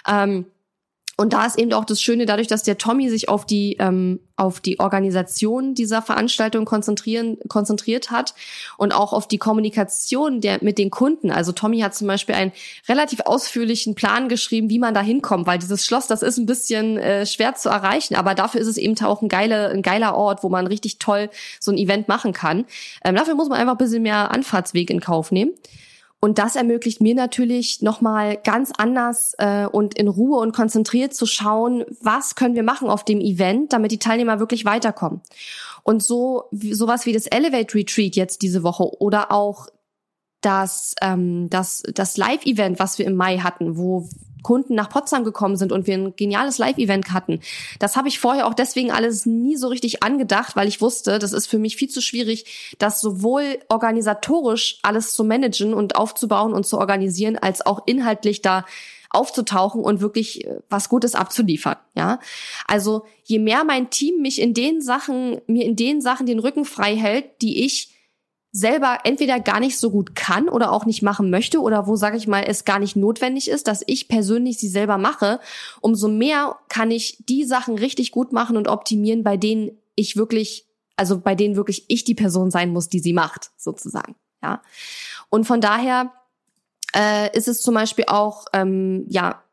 Ähm, 0.07 0.45
und 1.19 1.33
da 1.33 1.47
ist 1.47 1.57
eben 1.57 1.73
auch 1.73 1.83
das 1.83 1.99
Schöne, 1.99 2.27
dadurch, 2.27 2.47
dass 2.47 2.61
der 2.61 2.77
Tommy 2.77 3.09
sich 3.09 3.27
auf 3.27 3.43
die 3.43 3.75
ähm, 3.79 4.19
auf 4.35 4.59
die 4.59 4.79
Organisation 4.79 5.73
dieser 5.73 6.03
Veranstaltung 6.03 6.63
konzentrieren 6.63 7.39
konzentriert 7.49 8.11
hat 8.11 8.35
und 8.77 8.93
auch 8.93 9.13
auf 9.13 9.27
die 9.27 9.39
Kommunikation 9.39 10.41
der 10.41 10.59
mit 10.61 10.77
den 10.77 10.91
Kunden. 10.91 11.31
Also 11.31 11.53
Tommy 11.53 11.79
hat 11.79 11.95
zum 11.95 12.05
Beispiel 12.05 12.35
einen 12.35 12.51
relativ 12.87 13.21
ausführlichen 13.21 13.95
Plan 13.95 14.29
geschrieben, 14.29 14.69
wie 14.69 14.77
man 14.77 14.93
da 14.93 15.01
hinkommt, 15.01 15.47
weil 15.47 15.57
dieses 15.57 15.87
Schloss, 15.87 16.05
das 16.05 16.21
ist 16.21 16.37
ein 16.37 16.45
bisschen 16.45 16.99
äh, 16.99 17.25
schwer 17.25 17.55
zu 17.55 17.69
erreichen, 17.69 18.13
aber 18.13 18.35
dafür 18.35 18.61
ist 18.61 18.67
es 18.67 18.77
eben 18.77 18.95
auch 19.03 19.23
ein 19.23 19.27
geiler 19.27 19.69
ein 19.69 19.81
geiler 19.81 20.15
Ort, 20.15 20.43
wo 20.43 20.49
man 20.49 20.67
richtig 20.67 20.99
toll 20.99 21.31
so 21.59 21.71
ein 21.71 21.79
Event 21.79 22.07
machen 22.07 22.31
kann. 22.31 22.65
Ähm, 23.03 23.15
dafür 23.15 23.33
muss 23.33 23.49
man 23.49 23.59
einfach 23.59 23.73
ein 23.73 23.79
bisschen 23.79 24.03
mehr 24.03 24.29
Anfahrtsweg 24.29 24.91
in 24.91 24.99
Kauf 24.99 25.31
nehmen. 25.31 25.53
Und 26.19 26.39
das 26.39 26.55
ermöglicht 26.55 26.99
mir 26.99 27.13
natürlich 27.13 27.81
nochmal 27.81 28.37
ganz 28.37 28.71
anders 28.75 29.35
äh, 29.37 29.67
und 29.67 29.93
in 29.95 30.07
Ruhe 30.07 30.39
und 30.39 30.51
konzentriert 30.51 31.13
zu 31.13 31.27
schauen, 31.27 31.85
was 32.01 32.35
können 32.35 32.55
wir 32.55 32.63
machen 32.63 32.89
auf 32.89 33.05
dem 33.05 33.19
Event, 33.19 33.71
damit 33.71 33.91
die 33.91 33.99
Teilnehmer 33.99 34.39
wirklich 34.39 34.65
weiterkommen. 34.65 35.21
Und 35.83 36.01
so 36.01 36.45
sowas 36.51 37.05
wie 37.05 37.13
das 37.13 37.27
Elevate 37.27 37.75
Retreat 37.75 38.15
jetzt 38.15 38.41
diese 38.41 38.63
Woche 38.63 38.99
oder 38.99 39.31
auch 39.31 39.67
das, 40.41 40.95
ähm, 41.01 41.49
das, 41.49 41.83
das 41.93 42.17
Live-Event, 42.17 42.79
was 42.79 42.97
wir 42.97 43.05
im 43.05 43.15
Mai 43.15 43.37
hatten, 43.37 43.77
wo 43.77 44.09
Kunden 44.47 44.75
nach 44.75 44.87
Potsdam 44.87 45.25
gekommen 45.25 45.57
sind 45.57 45.73
und 45.73 45.87
wir 45.87 45.95
ein 45.95 46.15
geniales 46.15 46.57
Live-Event 46.57 47.11
hatten. 47.11 47.41
Das 47.79 47.97
habe 47.97 48.07
ich 48.07 48.17
vorher 48.17 48.47
auch 48.47 48.53
deswegen 48.53 48.91
alles 48.91 49.25
nie 49.25 49.57
so 49.57 49.67
richtig 49.67 50.03
angedacht, 50.03 50.55
weil 50.55 50.69
ich 50.69 50.79
wusste, 50.79 51.19
das 51.19 51.33
ist 51.33 51.47
für 51.47 51.59
mich 51.59 51.75
viel 51.75 51.89
zu 51.89 51.99
schwierig, 51.99 52.75
das 52.79 53.01
sowohl 53.01 53.59
organisatorisch 53.67 54.79
alles 54.83 55.13
zu 55.13 55.25
managen 55.25 55.73
und 55.73 55.97
aufzubauen 55.97 56.53
und 56.53 56.65
zu 56.65 56.77
organisieren, 56.77 57.37
als 57.37 57.65
auch 57.65 57.81
inhaltlich 57.87 58.41
da 58.41 58.63
aufzutauchen 59.09 59.81
und 59.81 59.99
wirklich 59.99 60.45
äh, 60.45 60.59
was 60.69 60.87
Gutes 60.87 61.13
abzuliefern, 61.13 61.75
ja. 61.93 62.21
Also, 62.67 63.03
je 63.25 63.39
mehr 63.39 63.65
mein 63.65 63.89
Team 63.89 64.21
mich 64.21 64.39
in 64.39 64.53
den 64.53 64.79
Sachen, 64.79 65.41
mir 65.47 65.65
in 65.65 65.75
den 65.75 65.99
Sachen 65.99 66.25
den 66.25 66.39
Rücken 66.39 66.63
frei 66.63 66.95
hält, 66.95 67.25
die 67.41 67.65
ich 67.65 67.96
selber 68.57 68.99
entweder 69.03 69.39
gar 69.39 69.59
nicht 69.59 69.77
so 69.77 69.91
gut 69.91 70.15
kann 70.15 70.49
oder 70.49 70.71
auch 70.71 70.85
nicht 70.85 71.03
machen 71.03 71.29
möchte 71.29 71.61
oder 71.61 71.85
wo, 71.85 71.95
sage 71.95 72.17
ich 72.17 72.27
mal, 72.27 72.43
es 72.43 72.65
gar 72.65 72.79
nicht 72.79 72.95
notwendig 72.95 73.49
ist, 73.51 73.67
dass 73.67 73.83
ich 73.85 74.07
persönlich 74.07 74.57
sie 74.57 74.67
selber 74.67 74.97
mache, 74.97 75.39
umso 75.79 76.07
mehr 76.07 76.57
kann 76.67 76.89
ich 76.89 77.23
die 77.29 77.43
Sachen 77.43 77.77
richtig 77.77 78.11
gut 78.11 78.33
machen 78.33 78.57
und 78.57 78.67
optimieren, 78.67 79.23
bei 79.23 79.37
denen 79.37 79.77
ich 79.93 80.17
wirklich, 80.17 80.65
also 80.95 81.19
bei 81.19 81.35
denen 81.35 81.55
wirklich 81.55 81.85
ich 81.87 82.03
die 82.03 82.15
Person 82.15 82.49
sein 82.49 82.73
muss, 82.73 82.89
die 82.89 82.99
sie 82.99 83.13
macht, 83.13 83.51
sozusagen. 83.57 84.15
Ja. 84.41 84.63
Und 85.29 85.45
von 85.45 85.61
daher 85.61 86.11
äh, 86.95 87.37
ist 87.37 87.47
es 87.47 87.61
zum 87.61 87.75
Beispiel 87.75 88.05
auch, 88.07 88.45
ähm, 88.53 89.05
ja, 89.07 89.43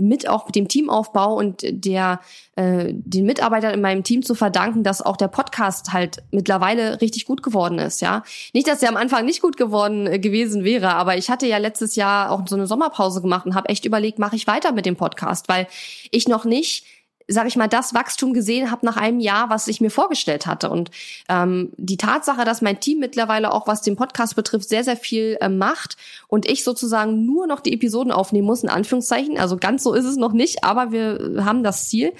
mit 0.00 0.28
auch 0.28 0.50
dem 0.50 0.68
Teamaufbau 0.68 1.34
und 1.34 1.62
der 1.62 2.20
äh, 2.56 2.92
den 2.92 3.26
Mitarbeitern 3.26 3.74
in 3.74 3.80
meinem 3.80 4.02
Team 4.02 4.22
zu 4.22 4.34
verdanken, 4.34 4.82
dass 4.82 5.02
auch 5.02 5.16
der 5.16 5.28
Podcast 5.28 5.92
halt 5.92 6.22
mittlerweile 6.30 7.00
richtig 7.00 7.26
gut 7.26 7.42
geworden 7.42 7.78
ist, 7.78 8.00
ja. 8.00 8.22
Nicht, 8.52 8.66
dass 8.66 8.82
er 8.82 8.88
am 8.88 8.96
Anfang 8.96 9.24
nicht 9.24 9.42
gut 9.42 9.56
geworden 9.56 10.06
äh, 10.06 10.18
gewesen 10.18 10.64
wäre, 10.64 10.94
aber 10.94 11.16
ich 11.16 11.30
hatte 11.30 11.46
ja 11.46 11.58
letztes 11.58 11.96
Jahr 11.96 12.30
auch 12.30 12.42
so 12.46 12.56
eine 12.56 12.66
Sommerpause 12.66 13.20
gemacht 13.20 13.46
und 13.46 13.54
habe 13.54 13.68
echt 13.68 13.84
überlegt, 13.84 14.18
mache 14.18 14.36
ich 14.36 14.46
weiter 14.46 14.72
mit 14.72 14.86
dem 14.86 14.96
Podcast, 14.96 15.48
weil 15.48 15.66
ich 16.10 16.28
noch 16.28 16.44
nicht 16.44 16.84
sage 17.32 17.48
ich 17.48 17.56
mal, 17.56 17.68
das 17.68 17.94
Wachstum 17.94 18.32
gesehen 18.32 18.70
habe 18.70 18.84
nach 18.84 18.96
einem 18.96 19.20
Jahr, 19.20 19.50
was 19.50 19.68
ich 19.68 19.80
mir 19.80 19.90
vorgestellt 19.90 20.46
hatte. 20.46 20.68
Und 20.68 20.90
ähm, 21.28 21.70
die 21.76 21.96
Tatsache, 21.96 22.44
dass 22.44 22.60
mein 22.60 22.80
Team 22.80 22.98
mittlerweile 22.98 23.52
auch, 23.52 23.66
was 23.66 23.82
den 23.82 23.96
Podcast 23.96 24.36
betrifft, 24.36 24.68
sehr, 24.68 24.84
sehr 24.84 24.96
viel 24.96 25.38
äh, 25.40 25.48
macht 25.48 25.96
und 26.28 26.48
ich 26.48 26.64
sozusagen 26.64 27.24
nur 27.24 27.46
noch 27.46 27.60
die 27.60 27.72
Episoden 27.72 28.12
aufnehmen 28.12 28.46
muss, 28.46 28.62
in 28.62 28.68
Anführungszeichen. 28.68 29.38
Also 29.38 29.56
ganz 29.56 29.82
so 29.82 29.94
ist 29.94 30.04
es 30.04 30.16
noch 30.16 30.32
nicht, 30.32 30.64
aber 30.64 30.92
wir 30.92 31.44
haben 31.44 31.62
das 31.62 31.88
Ziel. 31.88 32.12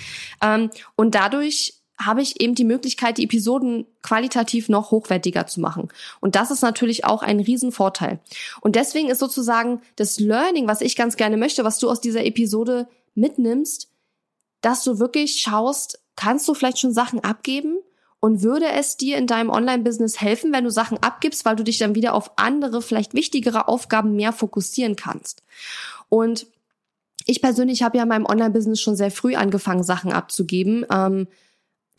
Ähm, 0.42 0.70
und 0.96 1.14
dadurch 1.14 1.74
habe 2.00 2.22
ich 2.22 2.40
eben 2.40 2.54
die 2.54 2.64
Möglichkeit, 2.64 3.18
die 3.18 3.24
Episoden 3.24 3.86
qualitativ 4.02 4.68
noch 4.68 4.90
hochwertiger 4.90 5.46
zu 5.46 5.60
machen. 5.60 5.88
Und 6.20 6.34
das 6.34 6.50
ist 6.50 6.62
natürlich 6.62 7.04
auch 7.04 7.22
ein 7.22 7.40
Riesenvorteil. 7.40 8.20
Und 8.60 8.76
deswegen 8.76 9.10
ist 9.10 9.18
sozusagen 9.18 9.82
das 9.96 10.18
Learning, 10.18 10.66
was 10.66 10.80
ich 10.80 10.96
ganz 10.96 11.16
gerne 11.16 11.36
möchte, 11.36 11.64
was 11.64 11.78
du 11.78 11.90
aus 11.90 12.00
dieser 12.00 12.24
Episode 12.24 12.88
mitnimmst, 13.14 13.89
dass 14.60 14.84
du 14.84 14.98
wirklich 14.98 15.40
schaust, 15.40 16.00
kannst 16.16 16.48
du 16.48 16.54
vielleicht 16.54 16.78
schon 16.78 16.92
Sachen 16.92 17.20
abgeben? 17.20 17.78
Und 18.22 18.42
würde 18.42 18.66
es 18.66 18.98
dir 18.98 19.16
in 19.16 19.26
deinem 19.26 19.48
Online-Business 19.48 20.20
helfen, 20.20 20.52
wenn 20.52 20.64
du 20.64 20.70
Sachen 20.70 20.98
abgibst, 20.98 21.46
weil 21.46 21.56
du 21.56 21.64
dich 21.64 21.78
dann 21.78 21.94
wieder 21.94 22.12
auf 22.12 22.32
andere, 22.36 22.82
vielleicht 22.82 23.14
wichtigere 23.14 23.66
Aufgaben 23.66 24.14
mehr 24.14 24.34
fokussieren 24.34 24.94
kannst? 24.94 25.42
Und 26.10 26.46
ich 27.24 27.40
persönlich 27.40 27.82
habe 27.82 27.96
ja 27.96 28.02
in 28.02 28.10
meinem 28.10 28.26
Online-Business 28.26 28.80
schon 28.80 28.94
sehr 28.94 29.10
früh 29.10 29.36
angefangen, 29.36 29.82
Sachen 29.82 30.12
abzugeben. 30.12 30.84
Ähm, 30.90 31.28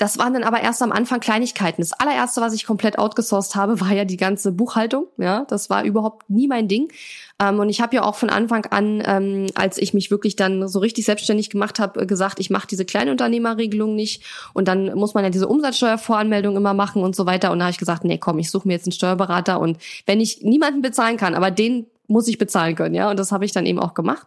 das 0.02 0.18
waren 0.18 0.34
dann 0.34 0.44
aber 0.44 0.62
erst 0.62 0.82
am 0.82 0.92
Anfang 0.92 1.20
Kleinigkeiten. 1.20 1.80
Das 1.80 1.94
allererste, 1.94 2.42
was 2.42 2.56
ich 2.56 2.66
komplett 2.66 2.98
outgesourced 2.98 3.56
habe, 3.56 3.80
war 3.82 3.92
ja 3.92 4.04
die 4.04 4.18
ganze 4.18 4.52
Buchhaltung. 4.52 5.06
Ja, 5.18 5.46
das 5.48 5.70
war 5.70 5.84
überhaupt 5.84 6.28
nie 6.28 6.48
mein 6.48 6.68
Ding. 6.68 6.92
Ähm, 7.40 7.60
und 7.60 7.70
ich 7.70 7.82
habe 7.82 7.96
ja 7.96 8.04
auch 8.04 8.16
von 8.16 8.32
Anfang 8.32 8.66
an, 8.66 9.04
ähm, 9.06 9.46
als 9.54 9.78
ich 9.78 9.94
mich 9.94 10.10
wirklich 10.10 10.36
dann 10.36 10.68
so 10.68 10.80
richtig 10.80 11.06
selbstständig 11.06 11.52
gemacht 11.52 11.78
habe, 11.78 12.08
gesagt, 12.08 12.40
ich 12.40 12.50
mache 12.50 12.66
diese 12.66 12.84
Kleinunternehmerregelung 12.84 13.94
nicht. 13.94 14.24
Und 14.56 14.68
dann 14.68 14.92
muss 14.96 15.14
man 15.14 15.24
ja 15.24 15.30
diese 15.30 15.48
Umsatzsteuervoranmeldung 15.48 16.58
immer 16.58 16.74
machen 16.74 17.04
und 17.04 17.16
so 17.16 17.28
weiter. 17.28 17.52
Und 17.52 17.60
da 17.60 17.66
habe 17.66 17.72
ich 17.72 17.78
gesagt, 17.78 18.04
nee, 18.04 18.18
komm, 18.18 18.40
ich 18.40 18.50
suche 18.50 18.68
mir 18.68 18.74
jetzt 18.74 18.88
einen 18.88 18.94
Steuerberater. 18.94 19.60
Und 19.60 19.78
wenn 20.08 20.20
ich 20.20 20.42
niemanden 20.42 20.82
bezahlen 20.82 21.18
kann, 21.18 21.36
aber 21.36 21.52
den 21.52 21.86
muss 22.08 22.28
ich 22.28 22.40
bezahlen 22.40 22.74
können, 22.76 22.96
ja. 22.96 23.12
Und 23.12 23.20
das 23.20 23.32
habe 23.32 23.46
ich 23.46 23.52
dann 23.52 23.68
eben 23.68 23.78
auch 23.78 23.94
gemacht. 23.94 24.26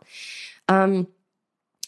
Ähm, 0.71 1.09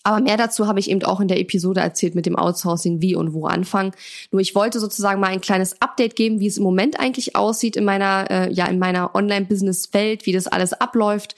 aber 0.07 0.21
mehr 0.21 0.37
dazu 0.37 0.69
habe 0.69 0.79
ich 0.79 0.88
eben 0.88 1.03
auch 1.03 1.19
in 1.19 1.27
der 1.27 1.40
Episode 1.40 1.81
erzählt 1.81 2.14
mit 2.14 2.27
dem 2.27 2.37
Outsourcing, 2.37 3.03
wie 3.03 3.16
und 3.16 3.33
wo 3.33 3.47
anfangen. 3.47 3.90
Nur 4.31 4.40
ich 4.40 4.55
wollte 4.55 4.79
sozusagen 4.79 5.21
mal 5.21 5.33
ein 5.33 5.40
kleines 5.40 5.83
Update 5.83 6.14
geben, 6.14 6.38
wie 6.38 6.47
es 6.47 6.59
im 6.59 6.62
Moment 6.62 7.01
eigentlich 7.01 7.35
aussieht 7.35 7.75
in 7.75 7.85
meiner, 7.85 8.31
äh, 8.31 8.53
ja, 8.53 8.66
in 8.66 8.79
meiner 8.79 9.16
Online-Business-Welt, 9.16 10.25
wie 10.25 10.31
das 10.31 10.47
alles 10.47 10.75
abläuft. 10.75 11.35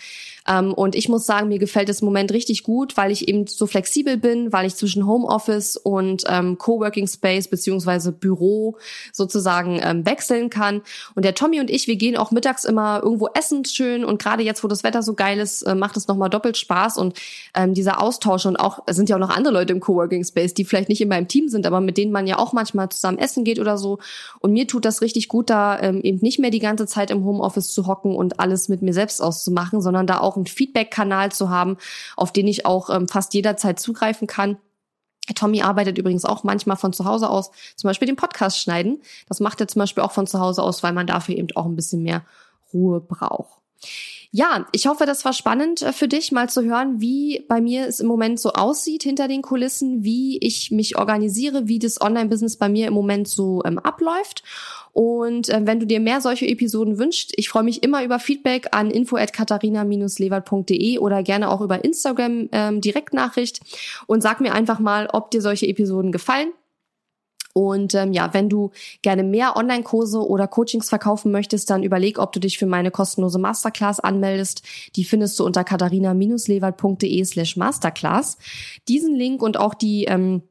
Ähm, 0.49 0.73
und 0.73 0.95
ich 0.95 1.09
muss 1.09 1.27
sagen, 1.27 1.49
mir 1.49 1.59
gefällt 1.59 1.89
im 1.89 2.05
Moment 2.07 2.33
richtig 2.33 2.63
gut, 2.63 2.97
weil 2.97 3.11
ich 3.11 3.29
eben 3.29 3.47
so 3.47 3.67
flexibel 3.67 4.17
bin, 4.17 4.53
weil 4.53 4.67
ich 4.67 4.75
zwischen 4.75 5.07
Homeoffice 5.07 5.77
und 5.77 6.25
ähm, 6.29 6.59
Coworking 6.59 7.07
Space 7.07 7.49
beziehungsweise 7.49 8.13
Büro 8.13 8.77
sozusagen 9.13 9.81
ähm, 9.83 10.07
wechseln 10.07 10.51
kann. 10.51 10.83
Und 11.15 11.25
der 11.25 11.35
Tommy 11.35 11.61
und 11.61 11.71
ich, 11.71 11.87
wir 11.87 11.97
gehen 11.97 12.17
auch 12.17 12.31
mittags 12.31 12.65
immer 12.65 13.01
irgendwo 13.03 13.29
essen 13.35 13.65
schön 13.65 14.05
und 14.05 14.21
gerade 14.21 14.43
jetzt, 14.43 14.65
wo 14.65 14.69
das 14.69 14.85
Wetter 14.85 15.03
so 15.03 15.15
geil 15.15 15.39
ist, 15.39 15.63
äh, 15.63 15.75
macht 15.75 15.97
es 15.97 16.09
nochmal 16.09 16.31
doppelt 16.31 16.57
Spaß 16.57 16.99
und 16.99 17.19
ähm, 17.55 17.75
dieser 17.75 18.03
Austausch 18.03 18.47
und 18.47 18.57
auch, 18.57 18.81
sind 18.89 19.09
ja 19.09 19.17
auch 19.17 19.21
noch 19.21 19.31
andere 19.31 19.53
Leute 19.53 19.73
im 19.73 19.81
Coworking 19.81 20.25
Space, 20.25 20.55
die 20.55 20.65
vielleicht 20.65 20.89
nicht 20.89 21.01
in 21.01 21.09
meinem 21.09 21.29
Team 21.29 21.49
sind, 21.49 21.67
aber 21.67 21.81
mit 21.81 21.97
denen 21.99 22.13
man 22.13 22.27
ja 22.27 22.39
auch 22.39 22.53
manchmal 22.53 22.89
zusammen 22.89 23.19
essen 23.19 23.45
geht 23.45 23.59
oder 23.59 23.77
so. 23.77 23.99
Und 24.41 24.53
mir 24.53 24.67
tut 24.67 24.85
das 24.85 25.03
richtig 25.03 25.29
gut, 25.29 25.51
da 25.51 25.79
ähm, 25.81 26.01
eben 26.03 26.19
nicht 26.21 26.39
mehr 26.39 26.51
die 26.51 26.59
ganze 26.59 26.87
Zeit 26.87 27.11
im 27.11 27.25
Homeoffice 27.25 27.73
zu 27.73 27.87
hocken 27.87 28.15
und 28.15 28.41
alles 28.41 28.69
mit 28.69 28.83
mir 28.83 28.95
selbst 28.95 29.21
auszumachen, 29.21 29.81
sondern 29.81 30.07
da 30.07 30.21
auch 30.21 30.38
einen 30.39 30.47
Feedback-Kanal 30.47 31.33
zu 31.33 31.51
haben, 31.51 31.77
auf 32.17 32.33
den 32.33 32.47
ich 32.47 32.67
auch 32.67 32.91
ähm, 32.91 33.09
fast 33.09 33.35
jederzeit 33.35 33.79
zugreifen 33.79 34.27
kann. 34.27 34.59
Tommy 35.35 35.63
arbeitet 35.63 35.99
übrigens 35.99 36.25
auch 36.25 36.43
manchmal 36.45 36.77
von 36.77 36.93
zu 36.93 37.05
Hause 37.05 37.29
aus, 37.29 37.51
zum 37.77 37.89
Beispiel 37.89 38.07
den 38.07 38.17
Podcast 38.17 38.59
schneiden. 38.59 39.03
Das 39.29 39.41
macht 39.41 39.61
er 39.61 39.69
zum 39.69 39.81
Beispiel 39.81 40.03
auch 40.03 40.13
von 40.13 40.27
zu 40.27 40.41
Hause 40.41 40.63
aus, 40.63 40.83
weil 40.83 40.93
man 40.93 41.07
dafür 41.07 41.37
eben 41.37 41.49
auch 41.55 41.67
ein 41.67 41.77
bisschen 41.77 42.03
mehr 42.03 42.25
Ruhe 42.73 43.01
braucht. 43.01 43.61
Ja, 44.31 44.67
ich 44.73 44.87
hoffe, 44.87 45.07
das 45.07 45.25
war 45.25 45.33
spannend 45.33 45.81
äh, 45.81 45.91
für 45.93 46.07
dich, 46.07 46.33
mal 46.33 46.51
zu 46.51 46.63
hören, 46.63 47.01
wie 47.01 47.47
bei 47.49 47.63
mir 47.63 47.87
es 47.87 48.01
im 48.01 48.07
Moment 48.07 48.39
so 48.39 48.53
aussieht 48.53 49.03
hinter 49.03 49.27
den 49.27 49.41
Kulissen, 49.41 50.05
wie 50.05 50.37
ich 50.39 50.71
mich 50.71 50.99
organisiere, 50.99 51.67
wie 51.67 51.79
das 51.79 51.99
Online-Business 52.01 52.59
bei 52.59 52.69
mir 52.69 52.89
im 52.89 52.95
Moment 52.95 53.27
so 53.27 53.63
ähm, 53.65 53.79
abläuft. 53.79 54.43
Und 54.93 55.49
äh, 55.49 55.63
wenn 55.65 55.81
du 55.81 55.87
dir 55.87 56.01
mehr 56.01 56.21
solche 56.21 56.47
Episoden 56.47 56.99
wünschst, 56.99 57.33
ich 57.37 57.49
freue 57.49 57.63
mich 57.63 57.83
immer 57.83 58.05
über 58.05 58.19
Feedback 58.19 58.69
an 58.73 58.91
info@katharina-lewald.de 58.91 60.99
oder 60.99 61.23
gerne 61.23 61.51
auch 61.51 61.63
über 61.63 61.83
Instagram 61.83 62.51
ähm, 62.53 62.83
Direktnachricht 62.83 63.61
und 64.07 64.23
sag 64.23 64.41
mir 64.41 64.53
einfach 64.53 64.79
mal, 64.79 65.09
ob 65.11 65.31
dir 65.31 65.41
solche 65.41 65.67
Episoden 65.67 66.13
gefallen. 66.13 66.53
Und 67.59 67.93
ähm, 67.97 68.13
ja, 68.13 68.33
wenn 68.35 68.49
du 68.49 68.71
gerne 69.03 69.25
mehr 69.25 69.57
Online-Kurse 69.57 70.25
oder 70.25 70.47
Coachings 70.47 70.89
verkaufen 70.89 71.33
möchtest, 71.33 71.69
dann 71.71 71.83
überleg, 71.83 72.21
ob 72.21 72.31
du 72.31 72.39
dich 72.39 72.57
für 72.57 72.67
meine 72.67 72.93
kostenlose 72.93 73.41
Masterclass 73.41 73.99
anmeldest. 73.99 74.63
Die 74.95 75.03
findest 75.03 75.37
du 75.41 75.45
unter 75.45 75.65
katharina-lewald.de 75.65 77.25
slash 77.25 77.57
masterclass. 77.57 78.39
Diesen 78.87 79.17
Link 79.17 79.43
und 79.43 79.57
auch 79.57 79.75
die 79.75 80.05
ähm, 80.05 80.43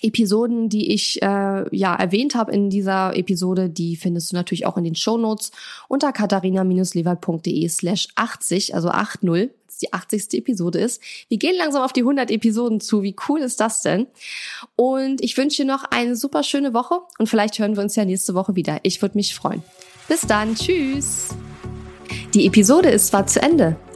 Episoden, 0.00 0.70
die 0.70 0.94
ich 0.94 1.20
äh, 1.20 1.76
ja 1.76 1.94
erwähnt 1.94 2.34
habe 2.34 2.52
in 2.52 2.70
dieser 2.70 3.14
Episode, 3.14 3.68
die 3.68 3.96
findest 3.96 4.32
du 4.32 4.36
natürlich 4.36 4.64
auch 4.64 4.78
in 4.78 4.84
den 4.84 4.94
Show 4.94 5.18
Notes 5.18 5.50
unter 5.88 6.10
katharina-lewald.de 6.10 7.68
slash 7.68 8.08
80, 8.14 8.74
also 8.74 8.88
80 8.88 9.50
die 9.80 9.92
80. 9.92 10.34
Episode 10.34 10.78
ist. 10.78 11.02
Wir 11.28 11.38
gehen 11.38 11.56
langsam 11.56 11.82
auf 11.82 11.92
die 11.92 12.00
100 12.00 12.30
Episoden 12.30 12.80
zu. 12.80 13.02
Wie 13.02 13.16
cool 13.28 13.40
ist 13.40 13.60
das 13.60 13.82
denn? 13.82 14.06
Und 14.76 15.22
ich 15.22 15.36
wünsche 15.36 15.62
dir 15.62 15.68
noch 15.68 15.84
eine 15.84 16.16
super 16.16 16.42
schöne 16.42 16.74
Woche 16.74 17.00
und 17.18 17.28
vielleicht 17.28 17.58
hören 17.58 17.76
wir 17.76 17.82
uns 17.82 17.96
ja 17.96 18.04
nächste 18.04 18.34
Woche 18.34 18.54
wieder. 18.54 18.78
Ich 18.82 19.02
würde 19.02 19.16
mich 19.16 19.34
freuen. 19.34 19.62
Bis 20.08 20.22
dann. 20.22 20.54
Tschüss. 20.54 21.28
Die 22.34 22.46
Episode 22.46 22.90
ist 22.90 23.08
zwar 23.08 23.26
zu 23.26 23.42
Ende, 23.42 23.76